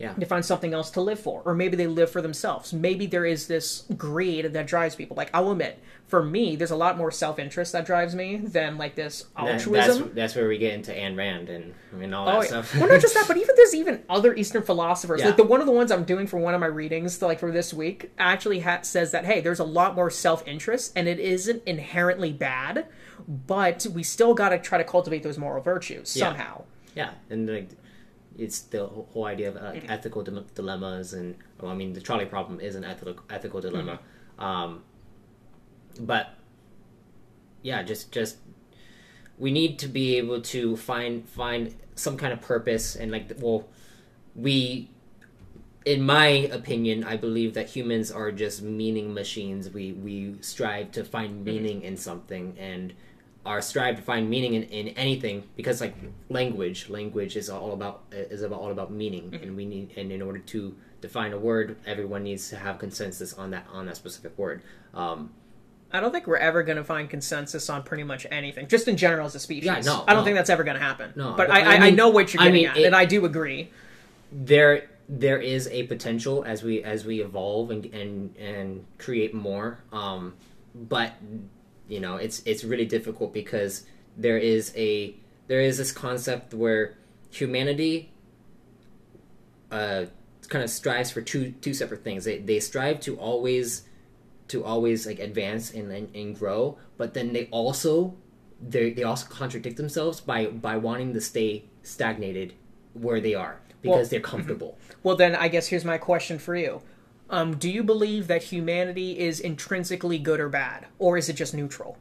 [0.00, 0.14] Yeah.
[0.16, 2.72] They find something else to live for, or maybe they live for themselves.
[2.72, 5.14] Maybe there is this greed that drives people.
[5.14, 8.78] Like I'll admit, for me, there's a lot more self interest that drives me than
[8.78, 10.02] like this That- altruism.
[10.04, 12.74] that's that's where we get into Ayn Rand and I mean all that Oh, stuff.
[12.76, 15.20] well, not just that, but even there's even other Eastern philosophers.
[15.20, 15.26] Yeah.
[15.26, 17.52] Like the one of the ones I'm doing for one of my readings, like for
[17.52, 21.20] this week, actually ha- says that hey, there's a lot more self interest, and it
[21.20, 22.86] isn't inherently bad,
[23.28, 26.24] but we still got to try to cultivate those moral virtues Yeah.
[26.28, 26.62] somehow.
[26.94, 27.68] Yeah, and like
[28.44, 29.90] it's the whole idea of like, Mm-hmm.
[29.96, 33.98] ethical dile- dilemmas, and well, I mean the trolley problem is an ethical ethical dilemma,
[33.98, 34.44] Mm-hmm.
[34.44, 34.82] um,
[36.00, 36.24] but
[37.62, 38.36] yeah, just just
[39.38, 43.68] we need to be able to find find some kind of purpose and like well,
[44.34, 44.90] we.
[45.86, 46.26] In my
[46.60, 49.70] opinion, I believe that humans are just meaning machines.
[49.70, 52.92] We we strive to find meaning in something, and
[53.50, 55.94] our strive to find meaning in, in anything because like
[56.28, 60.22] language language is all about is about all about meaning and we need and in
[60.22, 64.32] order to define a word everyone needs to have consensus on that on that specific
[64.38, 64.62] word
[64.94, 65.30] um
[65.92, 68.96] I don't think we're ever going to find consensus on pretty much anything, just in
[68.96, 69.64] general as a species.
[69.66, 70.24] Yeah, no, I don't no.
[70.24, 71.12] think that's ever going to happen.
[71.16, 72.84] No, but but I, I I, I know what you're I getting mean, at, it-
[72.86, 73.70] and I do agree.
[74.30, 79.80] there there is a potential as we as we evolve and and and create more
[79.92, 80.34] um
[80.92, 81.12] but
[81.90, 83.84] you know it's it's really difficult because
[84.16, 85.14] there is a
[85.48, 86.96] there is this concept where
[87.30, 88.12] humanity
[89.70, 90.04] uh
[90.48, 92.24] kind of strives for two two separate things.
[92.24, 93.82] They they strive to always
[94.48, 98.16] to always like advance and and, and grow but then they also
[98.60, 102.52] they they also contradict themselves by by wanting to stay stagnated
[102.92, 104.76] where they are because Well, they're comfortable.
[105.02, 106.82] Well, then I guess here's my question for you.
[107.30, 111.54] Um, do you believe that humanity is intrinsically good or bad, or is it just
[111.54, 111.96] neutral?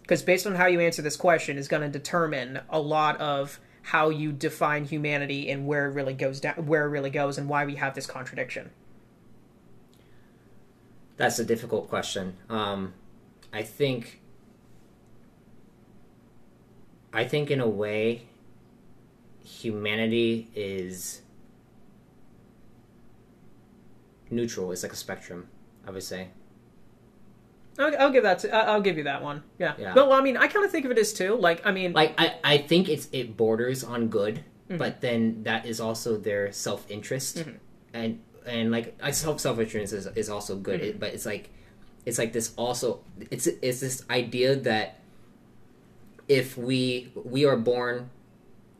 [0.00, 3.60] Because based on how you answer this question is going to determine a lot of
[3.82, 7.48] how you define humanity and where it really goes down, where it really goes, and
[7.48, 8.70] why we have this contradiction.
[11.18, 12.36] That's a difficult question.
[12.48, 12.94] Um,
[13.52, 14.20] I think.
[17.12, 18.22] I think in a way,
[19.44, 21.21] humanity is
[24.32, 24.72] neutral.
[24.72, 25.48] It's like a spectrum.
[25.86, 26.28] I would say.
[27.78, 28.40] I'll, I'll give that.
[28.40, 29.42] To, I'll give you that one.
[29.58, 29.74] Yeah.
[29.78, 29.94] Yeah.
[29.94, 31.34] But Well, I mean, I kind of think of it as two.
[31.36, 34.76] Like, I mean, Like I, I think it's it borders on good, mm-hmm.
[34.76, 37.56] but then that is also their self interest, mm-hmm.
[37.94, 40.90] and and like I self self interest is, is also good, mm-hmm.
[40.90, 41.50] it, but it's like
[42.04, 44.98] it's like this also it's it's this idea that
[46.28, 48.10] if we we are born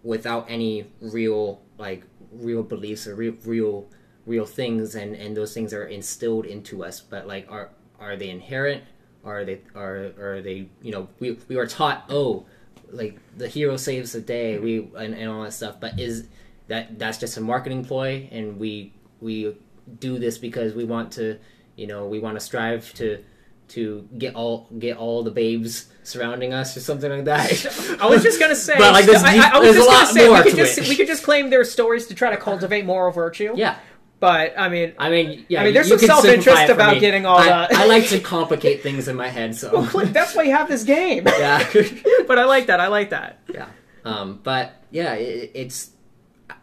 [0.02, 3.86] without any real like real beliefs or real real
[4.26, 8.30] real things and and those things are instilled into us but like are are they
[8.30, 8.82] inherent
[9.24, 12.44] are they are are they you know we we are taught oh
[12.90, 16.28] like the hero saves the day we and, and all that stuff but is
[16.68, 19.56] that that's just a marketing ploy and we we
[19.98, 21.38] do this because we want to
[21.76, 23.22] you know we want to strive to
[23.68, 28.22] to get all get all the babes surrounding us or something like that I was
[28.22, 28.76] just gonna say.
[28.76, 31.06] But, like, there's I, I, I was just gonna say we could just we could
[31.06, 33.54] just claim their stories to try to cultivate moral virtue.
[33.56, 33.78] yeah
[34.22, 35.62] But I mean, I mean, yeah.
[35.62, 37.00] I mean, there's some self-interest about me.
[37.00, 40.44] getting all I, the- I like to complicate things in my head, so that's why
[40.44, 41.26] you have this game.
[41.26, 41.68] yeah,
[42.28, 42.78] but I like that.
[42.78, 43.40] I like that.
[43.52, 43.66] yeah.
[44.04, 45.90] Um, but yeah, it, it's.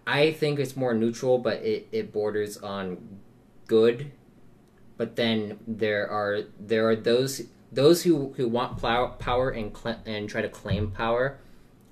[0.07, 3.19] I think it's more neutral, but it, it borders on
[3.67, 4.09] good.
[4.95, 7.41] But then there are there are those
[7.73, 11.37] those who, who want plow, power and cl- and try to claim power,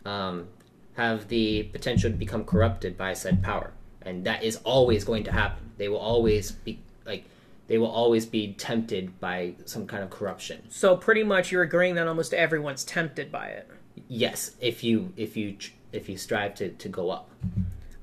[0.06, 0.48] um,
[0.94, 3.74] have the potential to become corrupted by said power,
[4.08, 5.72] and that is always going to happen.
[5.78, 7.26] They will always be like
[7.68, 10.64] they will always be tempted by some kind of corruption.
[10.70, 13.70] So pretty much, you're agreeing that almost everyone's tempted by it.
[14.08, 15.58] Yes, if you if you
[15.92, 17.30] if you strive to, to go up.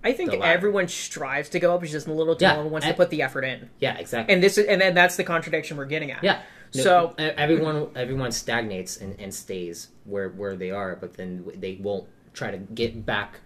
[0.03, 1.83] I think everyone strives to go up.
[1.83, 3.71] It's just a little too Yeah, one wants to put the effort in.
[3.79, 4.35] Yeah, exactly.
[4.35, 6.23] And this is, and then that's the contradiction we're getting at.
[6.23, 6.43] yeah.
[6.75, 11.77] No, So- everyone everyone stagnates and, and stays where where they are, but then they
[11.81, 13.41] won't try to get back,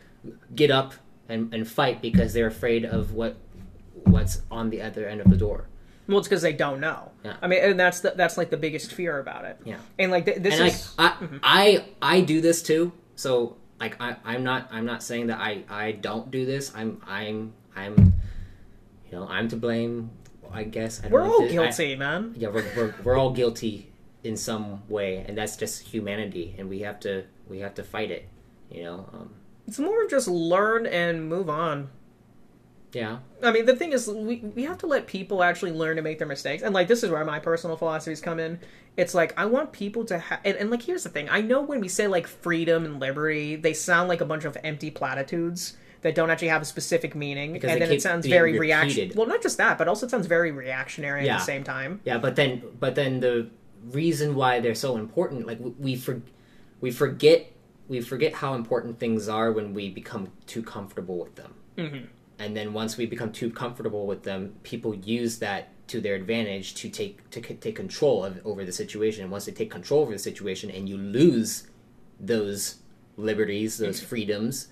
[0.56, 0.94] get up
[1.28, 3.36] and, and fight because they're afraid of what
[4.04, 5.68] what's on the other end of the door.
[6.06, 7.10] Well, it's because they don't know.
[7.24, 7.36] Yeah.
[7.42, 9.58] I mean, and that's the, that's like the biggest fear about it.
[9.64, 9.76] Yeah.
[9.98, 11.36] And like th- this and like is I, Mm-hmm.
[11.42, 12.92] I I do this too.
[13.16, 16.72] So like I I'm not I'm not saying that I I don't do this.
[16.74, 18.14] I'm I'm I'm
[19.10, 20.10] you know I'm to blame.
[20.50, 22.32] I guess I don't we're all it- I- guilty, man.
[22.38, 23.92] yeah we're, we're, we're all guilty
[24.24, 28.10] in some way and that's just humanity and we have to we have to fight
[28.10, 28.26] it
[28.70, 29.30] you know um,
[29.68, 31.90] It's more of just learn and move on.
[32.92, 36.02] yeah I mean, the thing is, we we have to let people actually learn to
[36.02, 38.58] make their mistakes, and like this is where my personal philosophies come in.
[38.96, 41.60] It's like I want people to have, and, and like here's the thing: I know
[41.60, 45.76] when we say like freedom and liberty, they sound like a bunch of empty platitudes.
[46.02, 49.00] that don't actually have a specific meaning, Because and then it sounds very reaction.
[49.02, 49.16] repeated.
[49.18, 51.34] Well, not just that, but also it sounds very reactionary Yeah.
[51.34, 52.00] at the same time.
[52.04, 53.50] Yeah, but then but then the
[53.92, 56.22] reason why they're so important, like we we, for,
[56.80, 57.52] we forget
[57.88, 61.54] we forget how important things are when we become too comfortable with them.
[61.76, 62.04] Mm-hmm.
[62.38, 66.74] And then once we become too comfortable with them, people use that to their advantage
[66.74, 69.22] to take to c- take control of over the situation.
[69.22, 71.66] And once they take control over the situation, and you lose
[72.20, 72.76] those
[73.16, 74.68] liberties, those freedoms,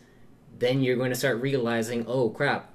[0.58, 2.70] then you're going to start realizing, oh crap,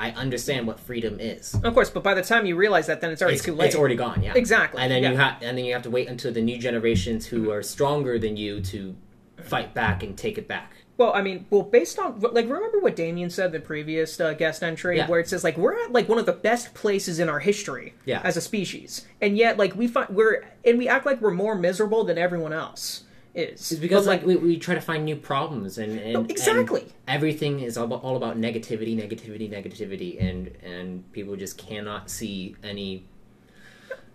[0.00, 3.10] I understand what freedom is Of course, but by the time you realize that, then
[3.10, 3.66] it's already it's, too late.
[3.66, 4.22] it's already gone.
[4.22, 6.58] Yeah, Exactly, And then you have and then you have to wait until the new
[6.58, 8.96] generations who are stronger than you to
[9.44, 10.72] fight back and take it back.
[10.98, 14.62] Well, I mean, well, based on like, remember what Damien said the previous uh, guest
[14.62, 15.08] entry, Yeah.
[15.08, 17.94] where it says like we're at like one of the best places in our history
[18.04, 18.20] Yeah.
[18.24, 21.54] as a species, and yet like we find we're and we act like we're more
[21.54, 23.72] miserable than everyone else is.
[23.72, 26.82] It's because But, like we, we try to find new problems and, and No, exactly.
[26.82, 32.10] and everything is all about, all about negativity, negativity, negativity, and and people just cannot
[32.10, 33.06] see any.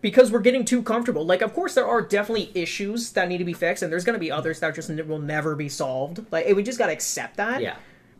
[0.02, 1.26] Because we're getting too comfortable.
[1.26, 4.14] Like, of course, there are definitely issues that need to be fixed, and there's going
[4.16, 6.26] to be others that just will never be solved.
[6.32, 7.62] Like, eh, we just got to accept that.
[7.62, 7.78] Yeah,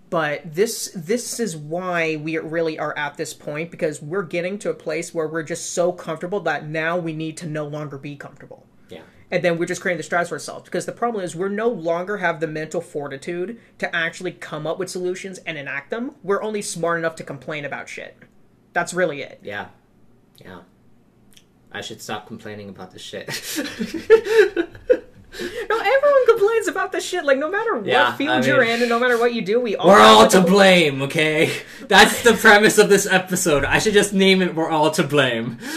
[0.10, 4.70] But this this is why we really are at this point because we're getting to
[4.70, 8.16] a place where we're just so comfortable that now we need to no longer be
[8.16, 8.66] comfortable.
[8.90, 11.50] yeah, And then we're just creating the stress for ourselves because the problem is we're
[11.50, 16.16] no longer have the mental fortitude to actually come up with solutions and enact them.
[16.24, 18.18] We're only smart enough to complain about shit.
[18.74, 19.40] That's really it.
[19.44, 19.68] yeah,
[20.38, 20.62] yeah.
[21.72, 23.28] I should stop complaining about this shit.
[25.40, 27.24] No, everyone complains about this shit.
[27.24, 29.44] Like no matter what Yeah, field I mean- you're in and no matter what you
[29.44, 31.52] do, we all We're all to blame, okay?
[31.88, 33.64] That's the premise of this episode.
[33.64, 35.60] I should just name it We're All to Blame.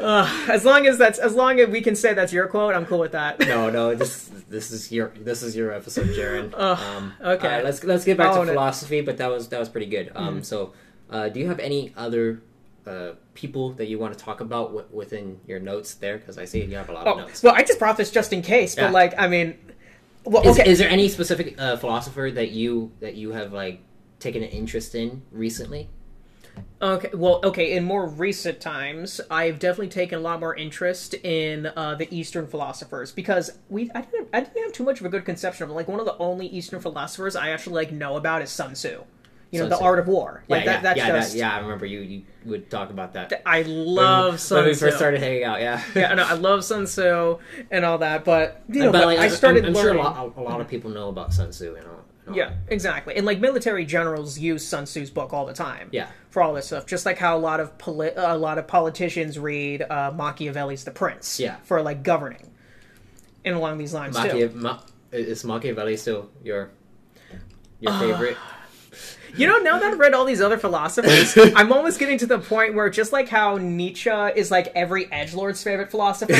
[0.00, 2.98] As long as that's as long as we can say that's your quote, I'm cool
[2.98, 3.38] with that.
[3.40, 6.58] no, no, this this is your this is your episode, Jaron.
[6.58, 7.46] um, okay.
[7.48, 8.52] right, let's let's get back I'll to own it.
[8.52, 10.10] philosophy, but that was that was pretty good.
[10.14, 10.72] Um, so,
[11.10, 12.42] uh, do you have any other
[12.86, 16.18] uh, people that you want to talk about w- within your notes there?
[16.18, 17.42] Because I see you have a lot of Oh, notes.
[17.42, 18.84] well, I just brought this just in case, Yeah.
[18.84, 19.56] but like, I mean,
[20.24, 20.70] well, Is, okay.
[20.70, 23.80] is there any specific uh, philosopher that you that you have like
[24.20, 25.88] taken an interest in recently?
[26.82, 27.72] Okay, well, okay.
[27.76, 32.46] In more recent times, I've definitely taken a lot more interest in uh, the Eastern
[32.46, 35.70] philosophers because we I didn't I didn't have too much of a good conception of.
[35.70, 39.04] Like one of the only Eastern philosophers I actually like know about is Sun Tzu.
[39.52, 40.42] You know, the Art of War.
[40.48, 40.74] Like yeah, that.
[40.74, 41.32] yeah, That's yeah, just.
[41.32, 41.54] that, yeah.
[41.56, 43.42] I remember you you would talk about that.
[43.46, 45.60] I love Sun when we first started hanging out.
[45.60, 47.38] Yeah, yeah, no, I love Sun Tzu
[47.70, 50.32] and all that, but you know, but like, I started I'm, I'm sure a lot,
[50.36, 51.66] a lot of people know about Sun Tzu.
[51.66, 51.78] You know.
[51.80, 51.86] and
[52.30, 53.14] all- Yeah, exactly.
[53.16, 55.88] And like military generals use Sun Tzu's book all the time.
[55.92, 56.08] Yeah.
[56.30, 59.38] For all this stuff, just like how a lot of poli- a lot of politicians
[59.38, 61.38] read uh, Machiavelli's The Prince.
[61.38, 61.56] Yeah.
[61.64, 62.50] For like governing,
[63.44, 64.50] and along these lines too.
[64.54, 64.80] Ma-
[65.12, 66.70] is Machiavelli still your
[67.80, 68.36] your Uh, favorite?
[69.34, 72.38] You know, now that I've read all these other philosophers, I'm almost getting to the
[72.38, 76.34] point where just like how Nietzsche is like every edge lord's favorite philosopher,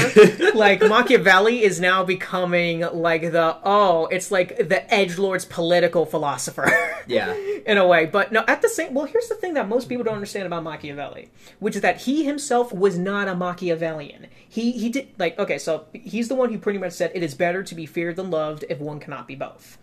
[0.54, 6.70] like Machiavelli is now becoming like the oh, it's like the edge lord's political philosopher.
[7.06, 7.32] yeah,
[7.66, 8.06] in a way.
[8.06, 10.62] But no, at the same well, here's the thing that most people don't understand about
[10.62, 11.30] Machiavelli,
[11.60, 14.26] which is that he himself was not a Machiavellian.
[14.46, 17.34] He he did like okay, so he's the one who pretty much said it is
[17.34, 19.78] better to be feared than loved if one cannot be both.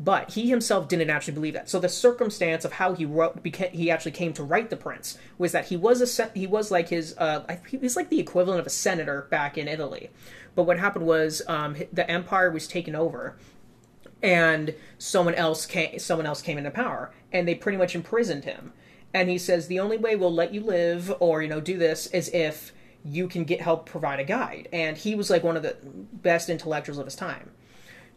[0.00, 1.68] But he himself didn't actually believe that.
[1.68, 5.18] So the circumstance of how he wrote, beca- he actually came to write the Prince,
[5.38, 8.60] was that he was a he was like his uh, he was like the equivalent
[8.60, 10.10] of a senator back in Italy.
[10.54, 13.36] But what happened was um, the empire was taken over,
[14.22, 18.72] and someone else came someone else came into power and they pretty much imprisoned him
[19.14, 22.06] and he says the only way we'll let you live or you know do this
[22.08, 22.72] is if
[23.04, 25.76] you can get help provide a guide and he was like one of the
[26.12, 27.50] best intellectuals of his time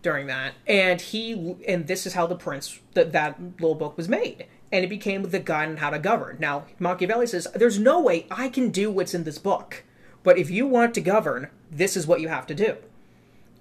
[0.02, 4.10] during that and he and this is how the prince that that little book was
[4.10, 6.38] made and it became the guide on how to govern.
[6.40, 9.84] Now machiavelli says there's no way i can do what's in this book
[10.24, 12.78] but if you want to govern this is what you have to do.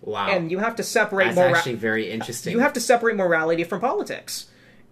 [0.02, 0.30] Wow.
[0.30, 2.52] and you have to separate That's mora- actually very interesting.
[2.52, 4.46] you have to separate morality from politics.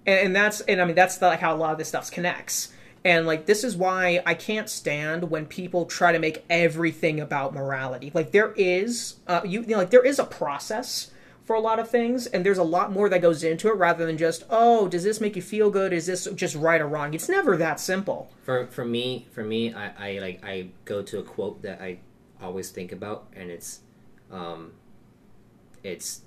[0.06, 2.10] And, and that's and i mean that's the, like how a lot of this stuff
[2.10, 2.72] connects.
[3.04, 7.54] And like this is why i can't stand when people try to make everything about
[7.54, 8.10] morality.
[8.12, 11.10] Like there is uh, you, you know like there is a process
[11.48, 14.04] for a lot of things and there's a lot more that goes into it rather
[14.04, 15.94] than just oh does this make you feel good?
[15.94, 17.14] Is this just right or wrong?
[17.14, 18.30] It's never that simple.
[18.42, 22.00] For for me for me I, I like I go to a quote that I
[22.42, 23.80] always think about and it's
[24.30, 24.72] um
[25.82, 26.20] it's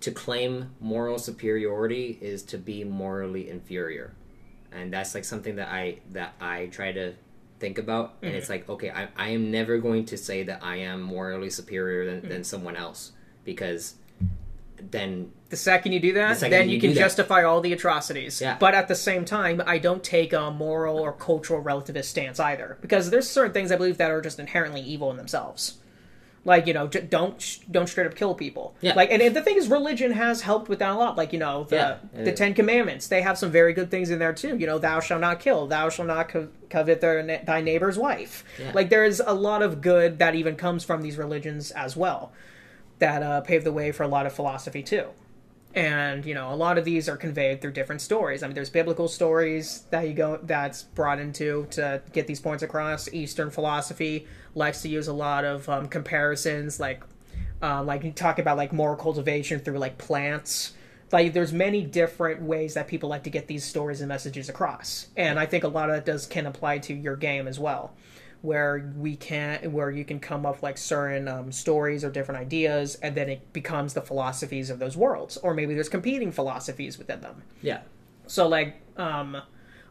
[0.00, 4.14] to claim moral superiority is to be morally inferior.
[4.72, 7.12] And that's like something that I that I try to
[7.58, 10.76] think about and it's like okay I, I am never going to say that I
[10.76, 13.12] am morally superior than, than someone else
[13.44, 13.96] because
[14.90, 18.40] then The second you do that, second then you you can justify all the atrocities.
[18.40, 18.56] Yeah.
[18.58, 22.78] But at the same time, I don't take a moral or cultural relativist stance either,
[22.80, 25.78] because there's certain things I believe that are just inherently evil in themselves.
[26.44, 28.74] Like you know, j- don't sh- don't straight up kill people.
[28.80, 28.94] Yeah.
[28.94, 31.16] Like, and, and the thing is, religion has helped with that a lot.
[31.16, 31.96] Like you know, the Yeah.
[32.24, 34.56] the Ten Commandments, they have some very good things in there too.
[34.56, 38.42] You know, thou shalt not kill, thou shalt not co- covet their, thy neighbor's wife.
[38.58, 38.72] Yeah.
[38.74, 42.32] Like there is a lot of good that even comes from these religions as well,
[43.02, 45.08] that uh, pave the way for a lot of philosophy too.
[45.74, 48.44] And you know a lot of these are conveyed through different stories.
[48.44, 52.62] I mean there's biblical stories that you go that's brought into to get these points
[52.62, 53.12] across.
[53.12, 57.02] Eastern philosophy likes to use a lot of um, comparisons like
[57.60, 60.74] uh, like you talk about like moral cultivation through like plants.
[61.10, 65.08] Like there's many different ways that people like to get these stories and messages across.
[65.16, 67.94] And i think a lot of that does can apply to your game as well
[68.42, 72.96] where we can where you can come up like certain um, stories or different ideas
[72.96, 77.20] and then it becomes the philosophies of those worlds or maybe there's competing philosophies within
[77.20, 77.80] them yeah,
[78.26, 79.40] so like um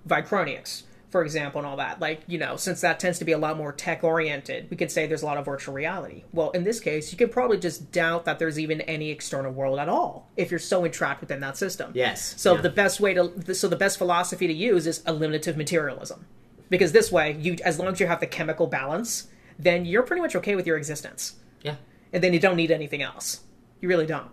[0.07, 1.99] Vicronics, for example, and all that.
[1.99, 4.89] Like, you know, since that tends to be a lot more tech oriented, we could
[4.89, 6.23] say there's a lot of virtual reality.
[6.31, 9.79] Well, in this case, you could probably just doubt that there's even any external world
[9.79, 11.91] at all if you're so entrapped within that system.
[11.93, 12.39] yes.
[12.41, 12.61] So yeah.
[12.61, 16.25] the best way to so the best philosophy to use is eliminative materialism.
[16.71, 19.27] Because this way, you as long as you have the chemical balance,
[19.59, 21.75] then you're pretty much okay with your existence yeah,
[22.11, 23.41] and then you don't need anything else.
[23.81, 24.31] You really don't.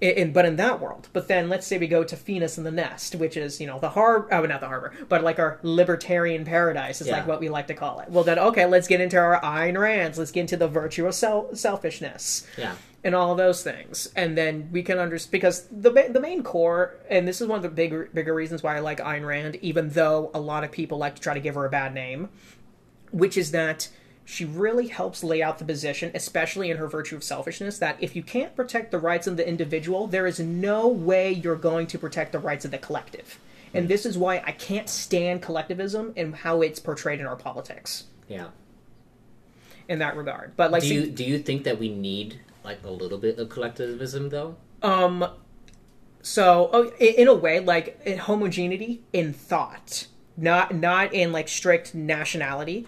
[0.00, 2.64] In, in- but in that world, but then let's say we go to Venus and
[2.66, 5.58] the Nest, which is you know the harbor, oh not the harbor, but like our
[5.62, 7.18] libertarian paradise is Yeah.
[7.18, 8.08] like what we like to call it.
[8.10, 10.18] Well then, okay, let's get into our Ayn Rands.
[10.18, 12.74] Let's get into the virtue of sel- selfishness yeah,
[13.04, 17.28] and all those things, and then we can understand because the the main core, and
[17.28, 20.30] this is one of the bigger bigger reasons why I like Ayn Rand, even though
[20.34, 22.28] a lot of people like to try to give her a bad name,
[23.10, 23.88] which is that
[24.24, 28.14] she really helps lay out the position, especially in her virtue of selfishness, that if
[28.14, 31.98] you can't protect the rights of the individual, there is no way you're going to
[31.98, 33.38] protect the rights of the collective.
[33.72, 33.88] And mm.
[33.88, 38.48] this is why I can't stand collectivism and how it's portrayed in our politics yeah.
[39.88, 40.54] in that regard.
[40.56, 42.38] But like, Do you do you think that we need
[42.68, 44.56] like a little bit of collectivism though?
[44.82, 45.26] Um,
[46.22, 50.06] so oh, in a way, like in homogeneity in thought,
[50.36, 52.86] not not in like strict nationality,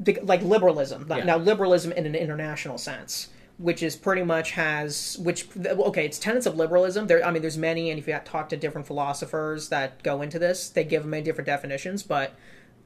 [0.00, 1.06] The- like liberalism.
[1.08, 1.24] Yeah.
[1.24, 6.46] Now, liberalism in an international sense, which is pretty much has which okay, it's tenets
[6.46, 7.06] of liberalism.
[7.06, 10.38] There, I mean, there's many, and if you talk to different philosophers that go into
[10.40, 12.34] this, they give many different definitions, but.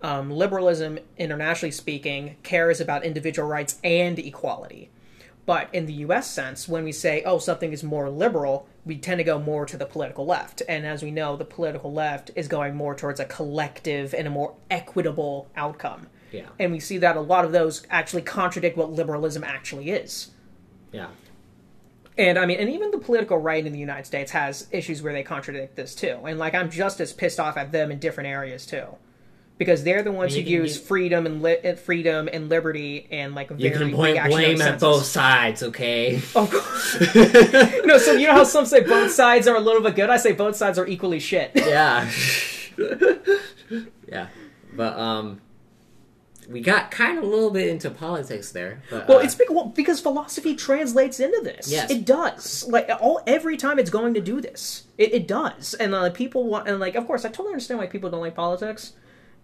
[0.00, 4.90] Um, liberalism, internationally speaking, cares about individual rights and equality.
[5.49, 9.16] But in the US sense, when we say, oh, something is more liberal, we tend
[9.16, 10.61] to go more to the political left.
[10.68, 14.30] And as we know, the political left is going more towards a collective and a
[14.30, 16.09] more equitable outcome.
[16.32, 20.32] Yeah, And we see that a lot of those actually contradict what liberalism actually is.
[20.92, 21.09] yeah,
[22.18, 25.14] And I mean, and even the political right in the United States has issues where
[25.14, 26.18] they contradict this too.
[26.26, 28.84] And like, I'm just as pissed off at them in different areas too.
[29.59, 33.09] Because they're the ones who can- use you- freedom and li- uh, freedom and liberty
[33.11, 36.20] and like very you can point blame at both sides, okay?
[36.36, 36.46] Oh,
[37.84, 40.11] no, so you know how some say both sides are a little bit good?
[40.11, 41.50] I say both sides are equally shit.
[41.56, 42.09] yeah,
[44.09, 44.28] yeah,
[44.72, 45.40] but um,
[46.48, 48.82] we got kind of a little bit into politics there.
[48.90, 51.70] But, Well, uh, it's be- well, because philosophy translates into this.
[51.70, 51.90] Yes.
[51.90, 52.64] it does.
[52.68, 55.74] Like all every time it's going to do this, it, it does.
[55.74, 58.34] And uh, people want, and like, of course, I totally understand why people don't like
[58.36, 58.92] politics.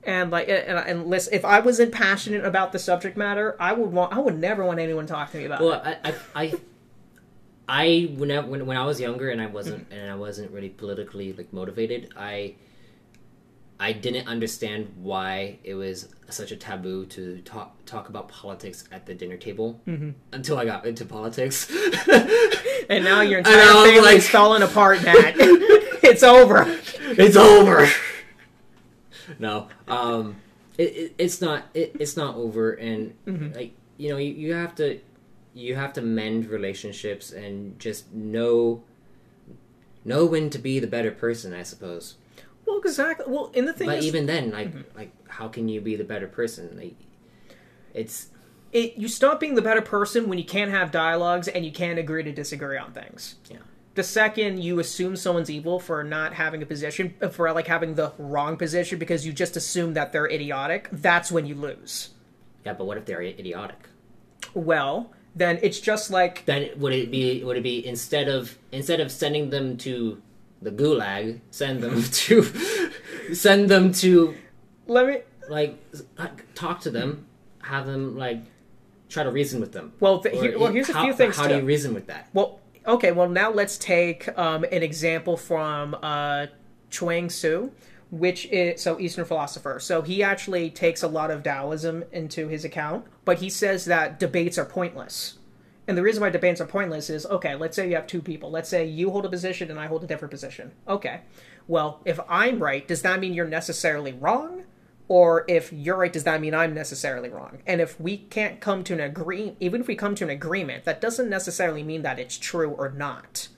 [0.06, 3.90] And like, and, and listen, if I wasn't passionate about the subject matter, I would
[3.90, 5.98] want, I would never want anyone to talk to me about Well, it.
[6.04, 6.54] I, I, I,
[7.66, 9.98] I when I when, when I was younger and I wasn't mm-hmm.
[9.98, 12.56] and I wasn't really politically like motivated, I,
[13.80, 19.06] I didn't understand why it was such a taboo to talk talk about politics at
[19.06, 20.10] the dinner table mm-hmm.
[20.32, 21.70] until I got into politics.
[22.88, 25.34] And now your entire family's like- falling apart, Matt.
[25.38, 26.64] it's over.
[26.68, 27.88] it's over.
[29.38, 30.36] No, um,
[30.78, 33.14] it, it it's not it, it's not over, and
[33.54, 35.00] like you know, you, you have to
[35.54, 38.82] you have to mend relationships and just know
[40.04, 42.16] know when to be the better person, I suppose.
[42.66, 43.26] Well, exactly.
[43.28, 46.04] Well, and the thing But is, even then, like like how can you be the
[46.04, 46.76] better person?
[46.76, 46.96] Like
[47.92, 48.28] it's
[48.72, 51.98] it, you stop being the better person when you can't have dialogues and you can't
[51.98, 53.36] agree to disagree on things.
[53.48, 53.58] Yeah.
[53.94, 58.12] The second you assume someone's evil for not having a position, for like having the
[58.18, 62.10] wrong position because you just assume that they're idiotic, that's when you lose.
[62.64, 63.88] yeah, but what if they're idiotic?
[64.52, 69.00] Well, then it's just like then would it be would it be instead of instead
[69.00, 70.20] of sending them to
[70.62, 72.42] the gulag send them to
[73.32, 74.34] send them to
[74.86, 75.18] let me.
[75.48, 75.76] like
[76.54, 77.26] talk to them
[77.62, 78.42] have them like
[79.08, 81.36] try to reason with them Well, th- here, well here's a few things.
[81.36, 85.36] how do you reason with that Well, okay, well now let's take um, an example
[85.36, 86.46] from uh,
[86.90, 87.70] Chuang Tzu,
[88.10, 89.80] which is so Eastern philosopher.
[89.80, 94.20] So he actually takes a lot of Taoism into his account, but he says that
[94.20, 95.38] debates are pointless.
[95.86, 98.50] And the reason why debates are pointless is okay, let's say you have two people.
[98.50, 100.72] Let's say you hold a position and I hold a different position.
[100.88, 101.20] Okay.
[101.66, 104.64] Well, if I'm right, does that mean you're necessarily wrong?
[105.06, 107.58] Or if you're right, does that mean I'm necessarily wrong?
[107.66, 110.84] And if we can't come to an agree, even if we come to an agreement,
[110.84, 113.48] that doesn't necessarily mean that it's true or not,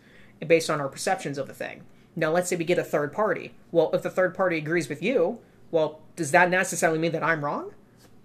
[0.45, 1.85] based on our perceptions of the thing.
[2.17, 3.55] Now, let's say we get a third party.
[3.71, 5.39] Well, if the third party agrees with you,
[5.71, 7.75] well, does that necessarily mean that I'm wrong?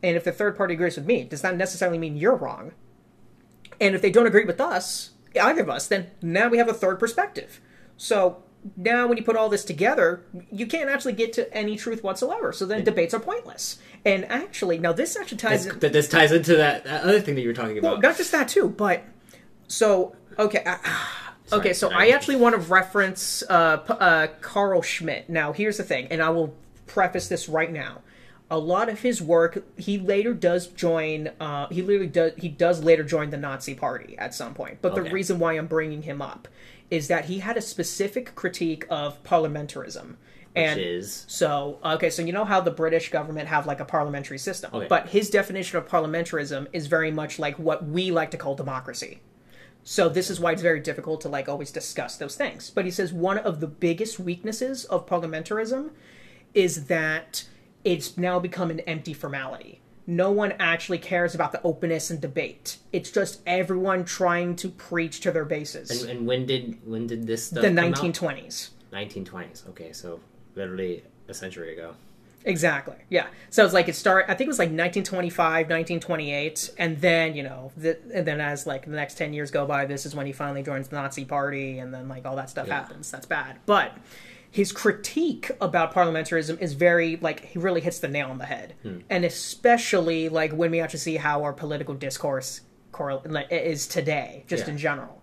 [0.02, 2.72] And if the third party agrees with me, does that necessarily mean you're wrong?
[3.80, 6.74] And if they don't agree with us, either of us, then now we have a
[6.74, 7.60] third perspective.
[7.98, 8.44] So
[8.76, 12.54] now when you put all this together, you can't actually get to any truth whatsoever.
[12.54, 13.80] So then debates are pointless.
[14.06, 17.36] And actually, now this actually ties This, in, this ties into that, that other thing
[17.36, 17.94] that you were talking about.
[17.94, 19.04] well, not just that too, but
[19.68, 20.78] so okay, uh,
[21.54, 21.74] okay.
[21.74, 22.12] So sorry.
[22.12, 25.30] I actually want to reference uh, uh, Carl Schmitt.
[25.30, 26.56] Now, here's the thing, and I will
[26.88, 28.02] preface this right now.
[28.50, 31.30] A lot of his work, he later does join.
[31.40, 32.34] Uh, he literally does.
[32.38, 34.80] He does later join the Nazi Party at some point.
[34.82, 36.48] But the reason why I'm bringing him up
[36.92, 40.18] is that he had a specific critique of parliamentarism.
[40.54, 43.86] And which is so, okay, so you know how the British government have like a
[43.86, 44.88] parliamentary system, Okay.
[44.88, 49.22] but his definition of parliamentarism is very much like what we like to call democracy.
[49.84, 52.70] So this is why it's very difficult to like always discuss those things.
[52.70, 55.92] But he says one of the biggest weaknesses of parliamentarism
[56.54, 57.46] is that
[57.86, 59.80] it's now become an empty formality.
[60.12, 62.78] No one actually cares about the openness and debate.
[62.92, 65.90] It's just everyone trying to preach to their bases.
[66.04, 68.72] and, and when did when did this stuff the 1920s.
[68.92, 69.70] 1920s.
[69.70, 70.20] Okay, so
[70.56, 71.94] literally a century ago.
[72.44, 72.96] Exactly.
[73.10, 73.28] Yeah.
[73.52, 74.26] So it's like it start.
[74.28, 78.66] I think it was like 1925, 1928, and then you know, the, and then as
[78.68, 81.24] like the next 10 years go by, this is when he finally joins the Nazi
[81.24, 82.82] Party, and then like all that stuff Yeah.
[82.82, 83.10] happens.
[83.12, 83.58] That's bad.
[83.66, 83.96] But
[84.52, 88.76] his critique about parliamentarism is very like he really hits the nail on the head,
[88.84, 89.00] hmm.
[89.10, 94.66] and especially like when we actually see how our political discourse correl- is today, just
[94.68, 94.74] Yeah.
[94.74, 95.22] in general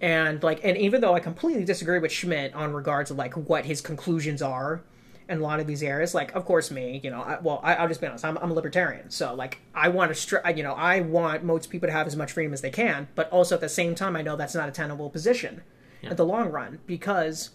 [0.00, 3.64] and like and even though i completely disagree with schmitt on regards of like what
[3.64, 4.80] his conclusions are
[5.28, 7.74] in a lot of these areas like of course me you know I, well I,
[7.74, 10.62] i'll just be honest I'm, I'm a libertarian so like i want to str- you
[10.62, 13.56] know i want most people to have as much freedom as they can but also
[13.56, 15.62] at the same time i know that's not a tenable position
[16.00, 16.10] Yeah.
[16.10, 17.50] in the long run because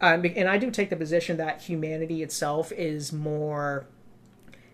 [0.00, 3.86] um, and i do take the position that humanity itself is more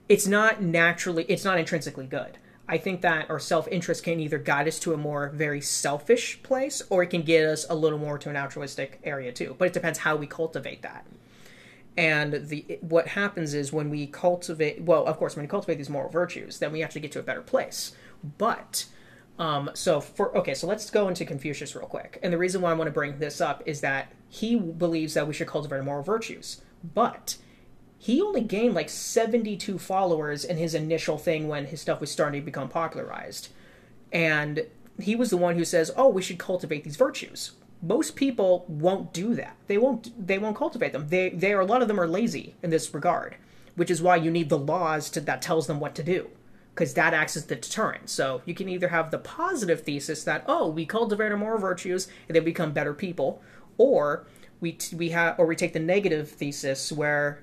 [0.09, 2.39] it's not naturally it's not intrinsically good.
[2.67, 6.81] I think that our self-interest can either guide us to a more very selfish place
[6.89, 9.75] or it can get us a little more to an altruistic area too but it
[9.75, 11.07] depends how we cultivate that.
[11.97, 15.91] And the what happens is when we cultivate well of course when we cultivate these
[15.91, 17.93] moral virtues then we actually get to a better place.
[18.39, 18.87] But
[19.39, 22.18] um, so for okay, so let's go into Confucius real quick.
[22.22, 25.26] And the reason why I want to bring this up is that he believes that
[25.26, 26.61] we should cultivate moral virtues,
[26.95, 27.37] but
[27.99, 32.41] he only gained like 72 followers in his initial thing when his stuff was starting
[32.41, 33.49] to become popularized.
[34.12, 34.66] And
[35.01, 39.12] he was the one who says, "Oh, we should cultivate these virtues." Most people won't
[39.12, 39.57] do that.
[39.66, 41.09] They won't they won't cultivate them.
[41.09, 43.35] They they are a lot of them are lazy in this regard,
[43.74, 46.30] which is why you need the laws to that tells them what to do
[46.75, 48.11] because that acts as the deterrent.
[48.11, 52.35] So you can either have the positive thesis that oh we cultivate more virtues and
[52.35, 53.43] they become better people,
[53.79, 54.27] or
[54.61, 57.43] we t- we have or we take the negative thesis where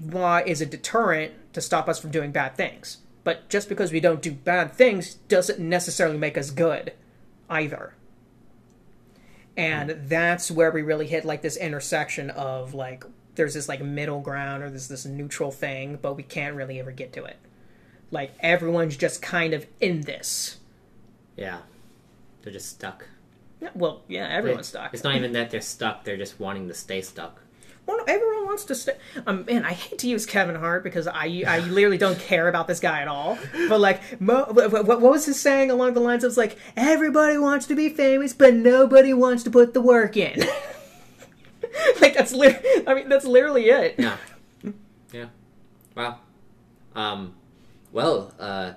[0.00, 2.98] law is a deterrent to stop us from doing bad things.
[3.24, 6.92] But just because we don't do bad things doesn't necessarily make us good
[7.48, 7.94] either.
[9.56, 13.04] And that's where we really hit like this intersection of like
[13.34, 16.92] there's this like middle ground or there's this neutral thing, but we can't really ever
[16.92, 17.36] get to it.
[18.10, 20.58] Like everyone's just kind of in this.
[21.36, 21.58] Yeah,
[22.42, 23.08] they're just stuck.
[23.60, 24.94] Yeah, well, yeah, everyone's stuck.
[24.94, 27.42] It's not even that they're stuck; they're just wanting to stay stuck.
[27.86, 28.96] Well, no, everyone wants to stay.
[29.26, 32.68] Um, man, I hate to use Kevin Hart because I I literally don't care about
[32.68, 33.38] this guy at all.
[33.68, 37.38] But like, mo- what, what what was his saying along the lines of like, everybody
[37.38, 40.40] wants to be famous, but nobody wants to put the work in.
[42.00, 43.96] like that's literally, I mean, that's literally it.
[43.98, 44.16] Yeah,
[45.12, 45.26] yeah.
[45.96, 46.18] Wow.
[46.94, 47.34] Um,
[47.92, 48.72] well, uh,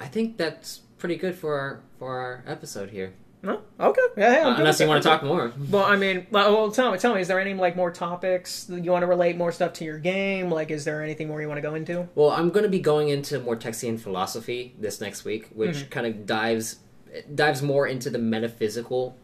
[0.00, 3.14] I think that's pretty good for our for our episode here.
[3.40, 3.60] No?
[3.78, 4.00] Okay.
[4.16, 4.48] Yeah.
[4.48, 5.52] Uh, unless you want to talk more.
[5.70, 8.64] Well, I mean, well, well, tell me, tell me, is there any like more topics
[8.64, 10.50] that you want to relate more stuff to your game?
[10.50, 12.08] Like, is there anything more you want to go into?
[12.16, 15.88] Well, I'm going to be going into more Texian philosophy this next week, which Mm-hmm.
[15.90, 16.76] kind of dives
[17.34, 19.16] dives more into the metaphysical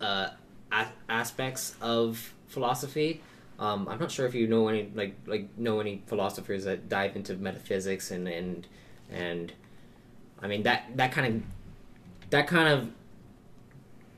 [0.00, 0.28] uh,
[0.70, 3.20] a- aspects of philosophy.
[3.58, 7.16] Um, I'm not sure if you know any like like know any philosophers that dive
[7.16, 8.66] into metaphysics and and
[9.10, 9.52] and
[10.42, 11.42] I mean that that kind of
[12.30, 12.90] that kind of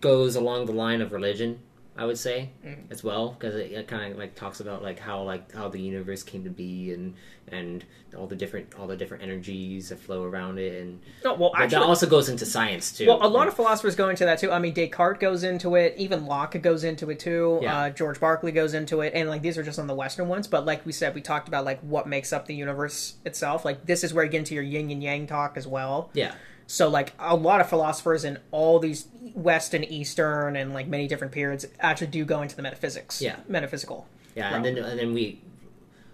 [0.01, 1.61] goes along the line of religion.
[1.99, 2.91] I would say Mm.
[2.91, 5.81] as well because it, it kind of like talks about like how like how the
[5.81, 7.15] universe came to be and
[7.51, 7.85] and
[8.17, 11.81] all the different all the different energies that flow around it and No, well, actually,
[11.81, 13.07] that also goes into science too.
[13.09, 14.51] Well, a lot of philosophers go into that too.
[14.53, 15.95] I mean, Descartes goes into it.
[15.97, 17.59] Even Locke goes into it too.
[17.63, 17.79] Yeah.
[17.79, 20.47] Uh, George Berkeley goes into it, and like these are just on the Western ones.
[20.47, 23.65] But like we said, we talked about like what makes up the universe itself.
[23.65, 26.11] Like this is where you get into your yin and yang talk as well.
[26.15, 26.35] yeah.
[26.71, 31.09] So like a lot of philosophers in all these West and Eastern and like many
[31.09, 33.23] different periods actually do go into the metaphysics.
[33.23, 33.37] Yeah.
[33.49, 34.07] metaphysical.
[34.37, 34.65] Yeah, realm.
[34.65, 35.41] and then and then we.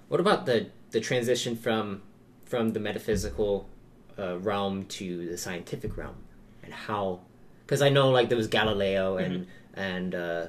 [0.08, 2.02] What about the the transition from
[2.44, 3.68] from the metaphysical
[4.16, 6.14] uh, realm to the scientific realm,
[6.62, 7.20] and how?
[7.66, 10.46] Because I know like there was Galileo and and uh,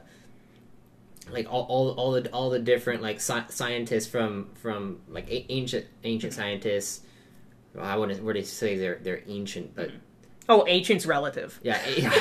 [1.31, 5.51] like all, all all the all the different like sci- scientists from from like a-
[5.51, 7.01] ancient ancient scientists.
[7.75, 9.91] Well, I wouldn't really say they're they're ancient, but
[10.47, 11.59] Oh, ancient's relative.
[11.63, 12.11] yeah, yeah.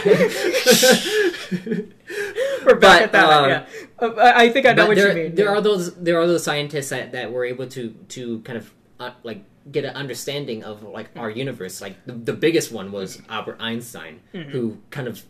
[2.64, 3.30] We're back But, at that.
[3.30, 3.66] um, yeah,
[3.98, 5.34] Uh, I think I know what there, you mean.
[5.34, 5.52] There yeah.
[5.52, 9.10] are those there are those scientists that, that were able to to kind of uh,
[9.22, 11.80] like get an understanding of like our universe.
[11.80, 14.50] Like the, the biggest one was Albert Einstein, Mm-hmm.
[14.50, 15.22] who kind of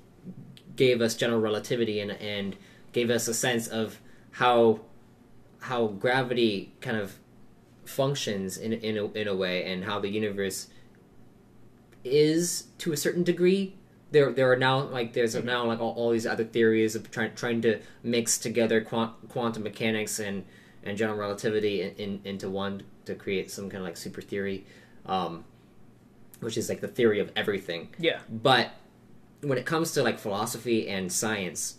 [0.76, 2.56] gave us general relativity and and
[2.92, 4.00] gave us a sense of
[4.32, 4.80] how
[5.60, 7.18] how gravity kind of
[7.86, 10.68] functions in in a, in a way and how the universe
[12.02, 13.74] is to a certain degree
[14.10, 17.34] there there are now like there's now like all, all these other theories of trying
[17.34, 20.44] trying to mix together quant, quantum mechanics and
[20.82, 24.66] and general relativity in, in, into one to create some kind of like super theory
[25.06, 25.44] um,
[26.40, 28.18] which is like the theory of everything yeah.
[28.30, 28.72] but
[29.44, 31.76] when it comes to like philosophy and science,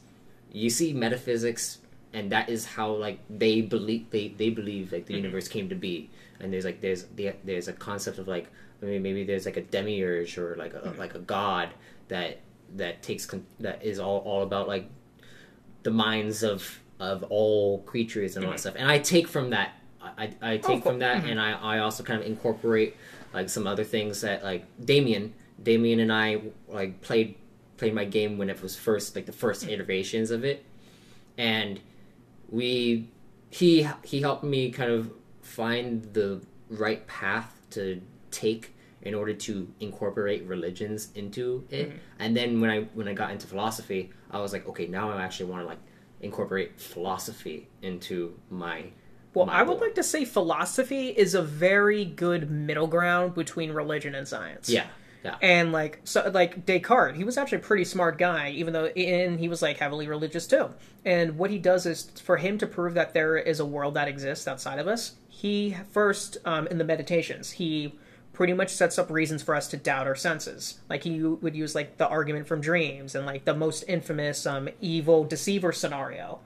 [0.52, 1.80] you see metaphysics,
[2.16, 5.24] and that is how like they believe they, they believe like the Mm-hmm.
[5.26, 6.10] universe came to be.
[6.40, 8.48] And there's like there's the, there's a concept of like
[8.82, 11.00] maybe maybe there's like a demiurge or like a Mm-hmm.
[11.00, 11.70] like a god
[12.08, 12.40] that
[12.76, 14.90] that takes con- that is all all about like
[15.84, 18.76] the minds of of all creatures and all that stuff.
[18.78, 19.70] And I take from that
[20.02, 20.10] I,
[20.42, 20.92] I I take cool.
[20.94, 22.96] from that and I, I also kind of incorporate
[23.34, 27.36] like some other things that like Damien Damien and I like played
[27.78, 30.64] played my game when it was first like the first iterations of it
[31.38, 31.80] and
[32.56, 33.10] we
[33.50, 38.02] he he helped me kind of find the right path to
[38.32, 41.90] take in order to incorporate religions into it.
[41.90, 41.98] Mm-hmm.
[42.20, 45.22] And then when i when i got into philosophy i was like okay now i
[45.22, 45.84] actually want to like
[46.22, 48.18] incorporate philosophy into
[48.50, 48.86] my
[49.34, 53.72] Well, my I would like to say philosophy is a very good middle ground between
[53.72, 54.70] religion and science.
[54.70, 54.88] yeah
[55.26, 58.86] yeah And like so like Descartes, he was actually a pretty smart guy, even though
[58.86, 60.70] and he was like heavily religious too.
[61.04, 64.08] And what he does is for him to prove that there is a world that
[64.08, 67.96] exists outside of us, he first um, in the meditations, he
[68.34, 70.80] pretty much sets up reasons for us to doubt our senses.
[70.90, 74.70] Like he would use like the argument from dreams and like the most infamous um,
[74.82, 76.40] evil deceiver scenario.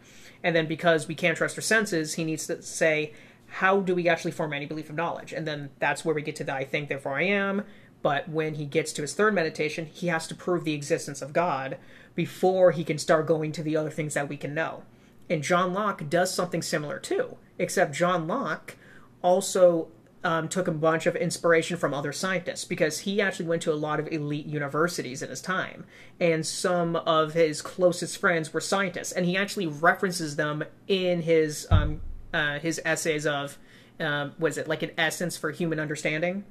[0.43, 3.13] And then because we can't trust our senses, he needs to say,
[3.47, 5.33] how do we actually form any belief of knowledge?
[5.33, 7.63] And then that's where we get to the I think, therefore I am.
[8.01, 11.33] But when he gets to his third meditation, he has to prove the existence of
[11.33, 11.77] God
[12.15, 14.83] before he can start going to the other things that we can know.
[15.29, 18.75] And John Locke does something similar too, except John Locke
[19.21, 19.89] also
[20.23, 23.75] um, took a bunch of inspiration from other scientists because he actually went to a
[23.75, 25.85] lot of elite universities in his time,
[26.19, 31.67] and some of his closest friends were scientists, and he actually references them in his
[31.69, 32.01] um,
[32.33, 33.57] uh, his essays of
[33.99, 36.43] um, was it like an essence for human understanding,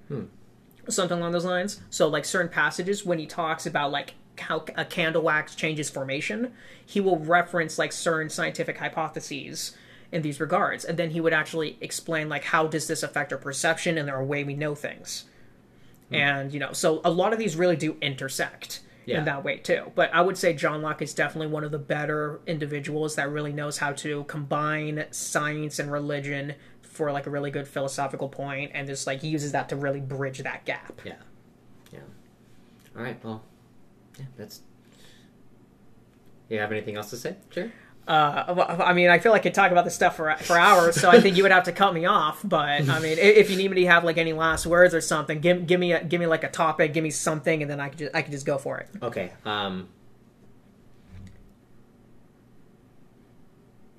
[0.89, 1.81] something along those lines.
[1.91, 6.53] So like certain passages when he talks about like how a candle wax changes formation,
[6.85, 9.77] he will reference like certain scientific hypotheses
[10.11, 13.39] in these regards and then he would actually explain like how does this affect our
[13.39, 15.25] perception and our way we know things
[16.09, 16.15] hmm.
[16.15, 19.19] and you know so a lot of these really do intersect Yeah.
[19.19, 21.79] in that way too but i would say john locke is definitely one of the
[21.79, 26.55] better individuals that really knows how to combine science and religion
[26.99, 30.01] for like a really good philosophical point and just like he uses that to really
[30.01, 31.15] bridge that gap Yeah.
[31.93, 32.01] Yeah.
[32.97, 33.25] All right.
[33.25, 33.43] Well,
[34.19, 34.61] yeah, that's.
[36.49, 37.37] You have anything else to say?
[37.51, 37.71] Sure.
[38.09, 40.57] Uh, well, I mean, I feel like I could talk about this stuff for for
[40.57, 42.41] hours, so I think you would have to cut me off.
[42.43, 45.41] But I mean, if you need me to have like any last words or something,
[45.41, 47.91] give give me a, give me like a topic, give me something, and then I
[47.91, 48.89] could just I could just go for it.
[49.03, 49.33] Okay.
[49.45, 49.89] Um.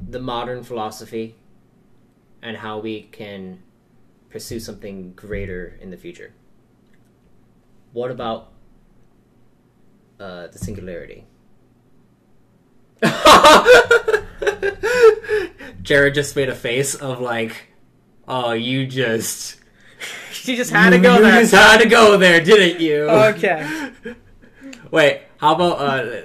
[0.02, 1.36] The modern philosophy,
[2.42, 3.62] and how we can
[4.30, 6.34] pursue something greater in the future.
[7.94, 8.52] What about
[10.20, 11.26] uh, the singularity?
[15.82, 17.68] Jared just made a face of like,
[18.28, 19.60] oh, you just
[20.32, 21.42] She just had to go you there.
[21.42, 23.10] just had to go there, didn't you?
[23.10, 23.92] Okay.
[24.92, 26.22] Wait, how about uh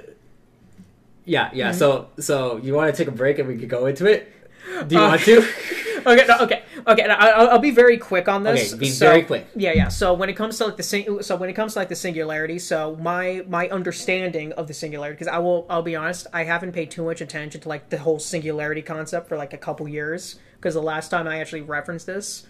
[1.25, 1.71] Yeah, yeah.
[1.71, 1.79] Mm-hmm.
[1.79, 4.31] So, so you want to take a break and we could go into it?
[4.87, 5.39] Do you Uh, want to?
[6.07, 7.07] okay, no, okay, okay.
[7.07, 8.73] no, I'll, I'll be very quick on this.
[8.73, 9.47] Okay, be So- very quick.
[9.55, 9.89] Yeah, yeah.
[9.89, 11.97] So when it comes to like the sing- so when it comes to like the
[11.97, 16.45] singularity, so my my understanding of the singularity, because I will I'll be honest, I
[16.45, 19.87] haven't paid too much attention to like the whole singularity concept for like a couple
[19.89, 20.37] years.
[20.57, 22.47] Because the last time I actually referenced this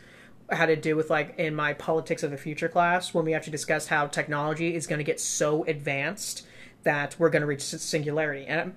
[0.51, 3.51] had to do with like in my politics of the future class when we actually
[3.53, 6.47] discussed how technology is going to get so advanced
[6.85, 8.73] that we're going to reach singularity and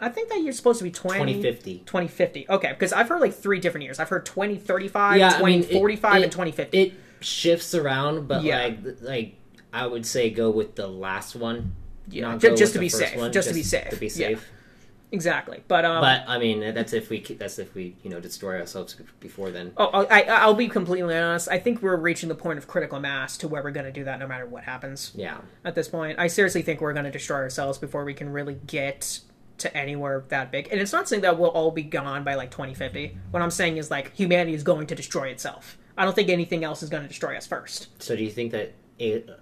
[0.00, 1.78] i think that year's supposed to be 20, 2050.
[1.80, 5.60] 2050 okay because i've heard like three different years i've heard 2035 Yeah, I mean,
[5.60, 8.62] it- 2045 and 2050 It shifts around, but Yeah.
[8.64, 9.34] like, like
[9.72, 11.72] I would say go with the last one.
[12.08, 13.90] Yeah, not ju- go just with to be safe, just to be safe.
[13.90, 14.46] To be safe.
[15.12, 18.58] Exactly but um But I mean, that's if we that's if we you know destroy
[18.60, 19.72] ourselves before then.
[19.76, 21.48] Oh, I, I- I'll be completely honest.
[21.48, 24.04] I think we're reaching the point of critical mass to where we're going to do
[24.04, 25.12] that no matter what happens.
[25.14, 25.38] Yeah.
[25.64, 26.18] at this point.
[26.18, 29.20] I seriously think we're going to destroy ourselves before we can really get
[29.58, 30.68] to anywhere that big.
[30.70, 33.16] And it's not saying that we'll all be gone by like 2050.
[33.30, 35.78] What I'm saying is like humanity is going to destroy itself.
[35.96, 37.88] I don't think anything else is going to destroy us first.
[38.02, 38.74] So do you think that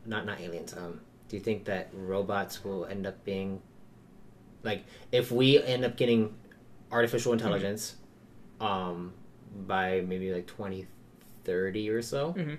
[0.06, 0.72] not not aliens?
[0.76, 3.60] Um, do you think that robots will end up being
[4.64, 6.34] like if we end up getting
[6.90, 7.44] artificial Mm-hmm.
[7.44, 7.96] intelligence,
[8.60, 9.12] um,
[9.66, 10.86] by maybe like twenty
[11.44, 12.58] thirty or so, Mhm.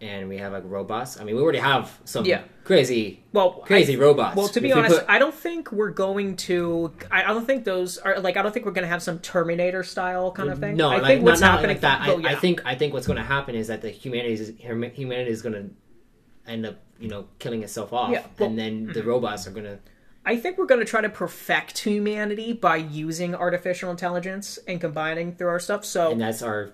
[0.00, 1.18] and we have like robots?
[1.20, 2.42] I mean, we already have some Yeah.
[2.64, 4.36] crazy Well, crazy I- robots.
[4.36, 6.92] Well, to be If we honest, put- I don't think we're going to.
[7.10, 8.36] I, I don't think those are like.
[8.36, 10.76] I don't think we're going to have some Terminator style kind of thing.
[10.76, 12.08] No, I like, think what's not happening like that.
[12.08, 14.52] oh, I, I think I think what's going to happen is that the humanity is
[14.58, 18.86] humanity is going to end up, you know, killing itself off, Yeah, well- and then
[18.92, 19.78] the robots are going to.
[20.24, 25.34] I think we're going to try to perfect humanity by using artificial intelligence and combining
[25.34, 25.84] through our stuff.
[25.84, 26.70] So And that's our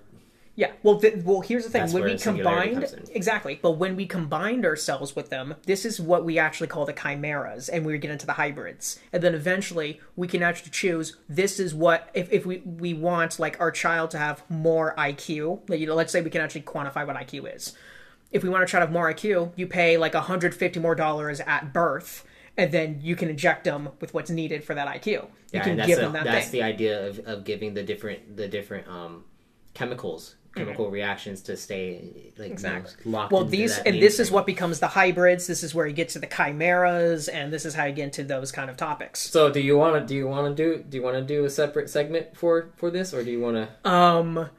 [0.55, 0.71] Yeah.
[0.83, 1.91] Well, th- well, here's the thing.
[1.91, 6.37] When we combined, exactly, but when we combined ourselves with them, this is what we
[6.37, 10.43] actually call the chimeras, and we get into the hybrids, and then eventually we can
[10.43, 11.17] actually choose.
[11.27, 15.67] This is what if, if we we want like our child to have more IQ.
[15.69, 17.73] Like, you know, let's say we can actually quantify what IQ is.
[18.31, 21.39] If we want to try to have more IQ, you pay like 150 more dollars
[21.39, 22.25] at birth.
[22.57, 25.05] And then you can inject them with what's needed for that IQ.
[25.07, 26.59] You yeah, can give the, them that that's thing.
[26.59, 29.23] the idea of, of giving the different the different um
[29.73, 32.53] chemicals chemical reactions to stay like Mm-hmm.
[32.53, 32.93] Exactly.
[33.05, 35.47] you know, locked Well, these and this is what becomes the hybrids.
[35.47, 38.23] This is where you get to the chimeras, and this is how you get into
[38.23, 39.19] those kind of topics.
[39.19, 41.45] So do you want to do you want to do do you want to do
[41.45, 43.89] a separate segment for for this or do you want to?
[43.89, 44.49] Um,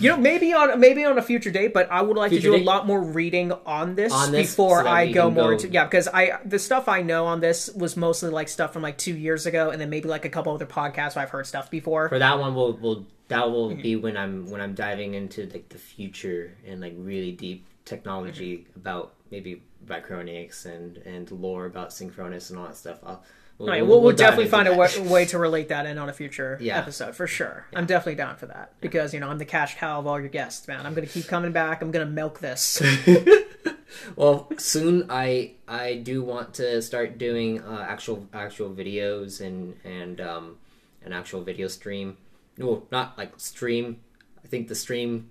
[0.00, 2.52] you know, maybe on maybe on a future date, but I would like Future to
[2.52, 2.62] do date?
[2.62, 5.68] a lot more reading on this, On this, before so I go more go- into
[5.68, 8.98] yeah, because I the stuff I know on this was mostly like stuff from like
[8.98, 11.70] two years ago, and then maybe like a couple other podcasts where I've heard stuff
[11.70, 12.08] before.
[12.08, 13.82] For that one, we'll we'll that will Mm-hmm.
[13.82, 18.58] be when I'm when I'm diving into like the future and like really deep technology
[18.58, 18.80] Mm-hmm.
[18.80, 22.98] about maybe Bicronics and and lore about Synchronous and all that stuff.
[23.04, 23.22] I'll,
[23.58, 24.78] we'll, Right, we'll, we'll, dive definitely find a that.
[24.78, 26.78] way, way to relate that in on a future Yeah.
[26.78, 27.66] episode for sure.
[27.74, 30.28] I'm definitely down for that because you know I'm the cash cow of all your
[30.28, 30.86] guests, man.
[30.86, 31.82] I'm gonna keep coming back.
[31.82, 32.80] I'm gonna milk this.
[34.16, 40.20] well soon i i do want to start doing uh, actual actual videos and and
[40.20, 40.56] um
[41.04, 42.16] an actual video stream
[42.58, 43.98] no not like stream
[44.44, 45.30] i think the stream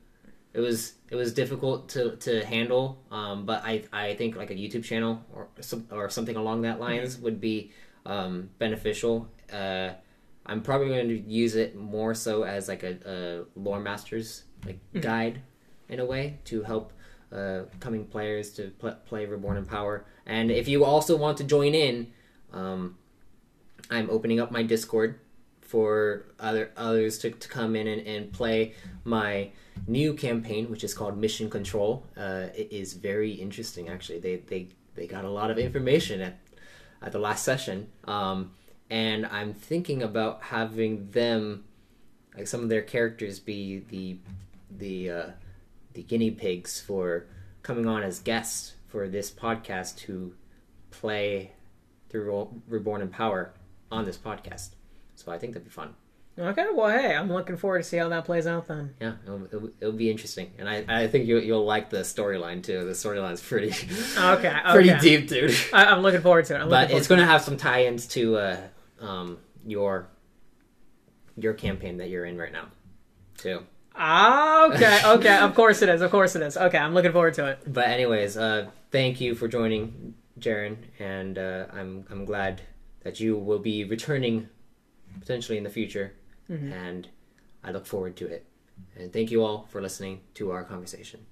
[0.53, 4.55] it was it was difficult to to handle um but i i think like a
[4.55, 7.71] youtube channel or some or something along that lines would be
[8.08, 9.89] um beneficial uh
[10.47, 14.80] i'm probably going to use it more so as like a, a lore masters like
[14.99, 15.41] guide
[15.89, 16.91] in a way to help
[17.32, 20.05] uh, coming players to pl- play Reborn in Power.
[20.26, 22.08] And if you also want to join in,
[22.53, 22.97] um,
[23.89, 25.20] I'm opening up my Discord
[25.62, 29.51] for other others to, to come in and, and play my
[29.88, 32.05] new campaign, which is called Mission Control.
[32.16, 34.20] Uh, it is very interesting, actually.
[34.20, 36.39] They they they got a lot of information at
[37.02, 38.52] at the last session, um,
[38.89, 41.66] and I'm thinking about having them,
[42.36, 44.18] like some of their characters, be the
[44.70, 45.30] the uh,
[45.93, 47.26] the guinea pigs for
[47.64, 50.34] coming on as guests for this podcast to
[50.91, 51.52] play
[52.10, 53.54] through Reborn in Power
[53.91, 54.70] on this podcast.
[55.16, 55.95] So I think that'd be fun.
[56.39, 58.93] Okay, well, hey, I'm looking forward to see how that plays out then.
[59.01, 62.61] Yeah, it'll, it'll, it'll be interesting, and I, I think you, you'll like the storyline
[62.61, 62.85] too.
[62.85, 63.69] The storyline's pretty
[64.17, 64.61] Okay, okay.
[64.71, 65.55] pretty deep, dude.
[65.73, 66.59] I, I'm looking forward to it.
[66.59, 68.57] I'm But it's going to have some tie-ins to uh,
[69.01, 70.09] um, your
[71.38, 72.67] your campaign that you're in right now,
[73.38, 73.63] too.
[73.95, 75.38] Ah, okay, okay.
[75.39, 76.01] Of course it is.
[76.01, 76.55] Of course it is.
[76.55, 77.59] Okay, I'm looking forward to it.
[77.65, 82.61] But anyways, uh, thank you for joining, Jaron, and uh, I'm I'm glad
[83.03, 84.49] that you will be returning
[85.19, 86.13] potentially in the future,
[86.50, 86.74] Mm-hmm.
[86.74, 87.10] And
[87.64, 88.45] I look forward to it.
[88.95, 91.26] And thank you all for listening to our conversation.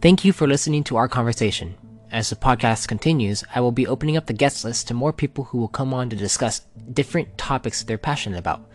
[0.00, 1.74] Thank you for listening to our conversation.
[2.12, 5.44] As the podcast continues, I will be opening up the guest list to more people
[5.44, 6.60] who will come on to discuss
[6.92, 8.70] different topics they're passionate about.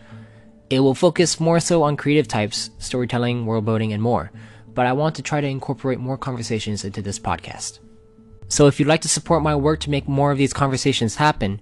[0.68, 4.30] It will focus more so on creative types, storytelling, worldbuilding, and more
[4.74, 7.78] but I want to try to incorporate more conversations into this podcast.
[8.48, 11.60] So if you'd like to support my work to make more of these conversations happen,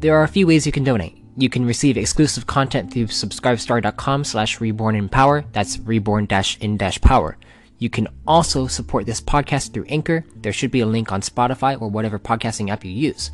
[0.00, 1.18] there are a few ways you can donate.
[1.36, 5.44] You can receive exclusive content through subscribestar.com slash reborn in power.
[5.52, 7.38] That's reborn dash in dash power.
[7.78, 10.24] You can also support this podcast through Anchor.
[10.36, 13.30] There should be a link on Spotify or whatever podcasting app you use.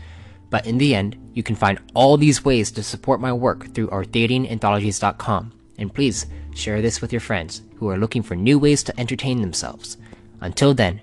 [0.48, 3.88] But in the end, you can find all these ways to support my work through
[3.88, 5.57] arthadiananthologies.com.
[5.78, 9.40] And please share this with your friends who are looking for new ways to entertain
[9.40, 9.96] themselves.
[10.40, 11.00] Until then,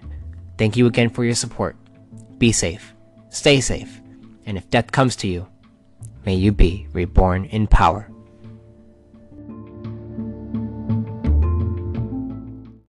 [0.57, 1.75] thank you again for your support.
[2.37, 2.93] Be safe,
[3.29, 4.01] stay safe,
[4.45, 5.47] and if death comes to you,
[6.25, 8.09] may you be reborn in power.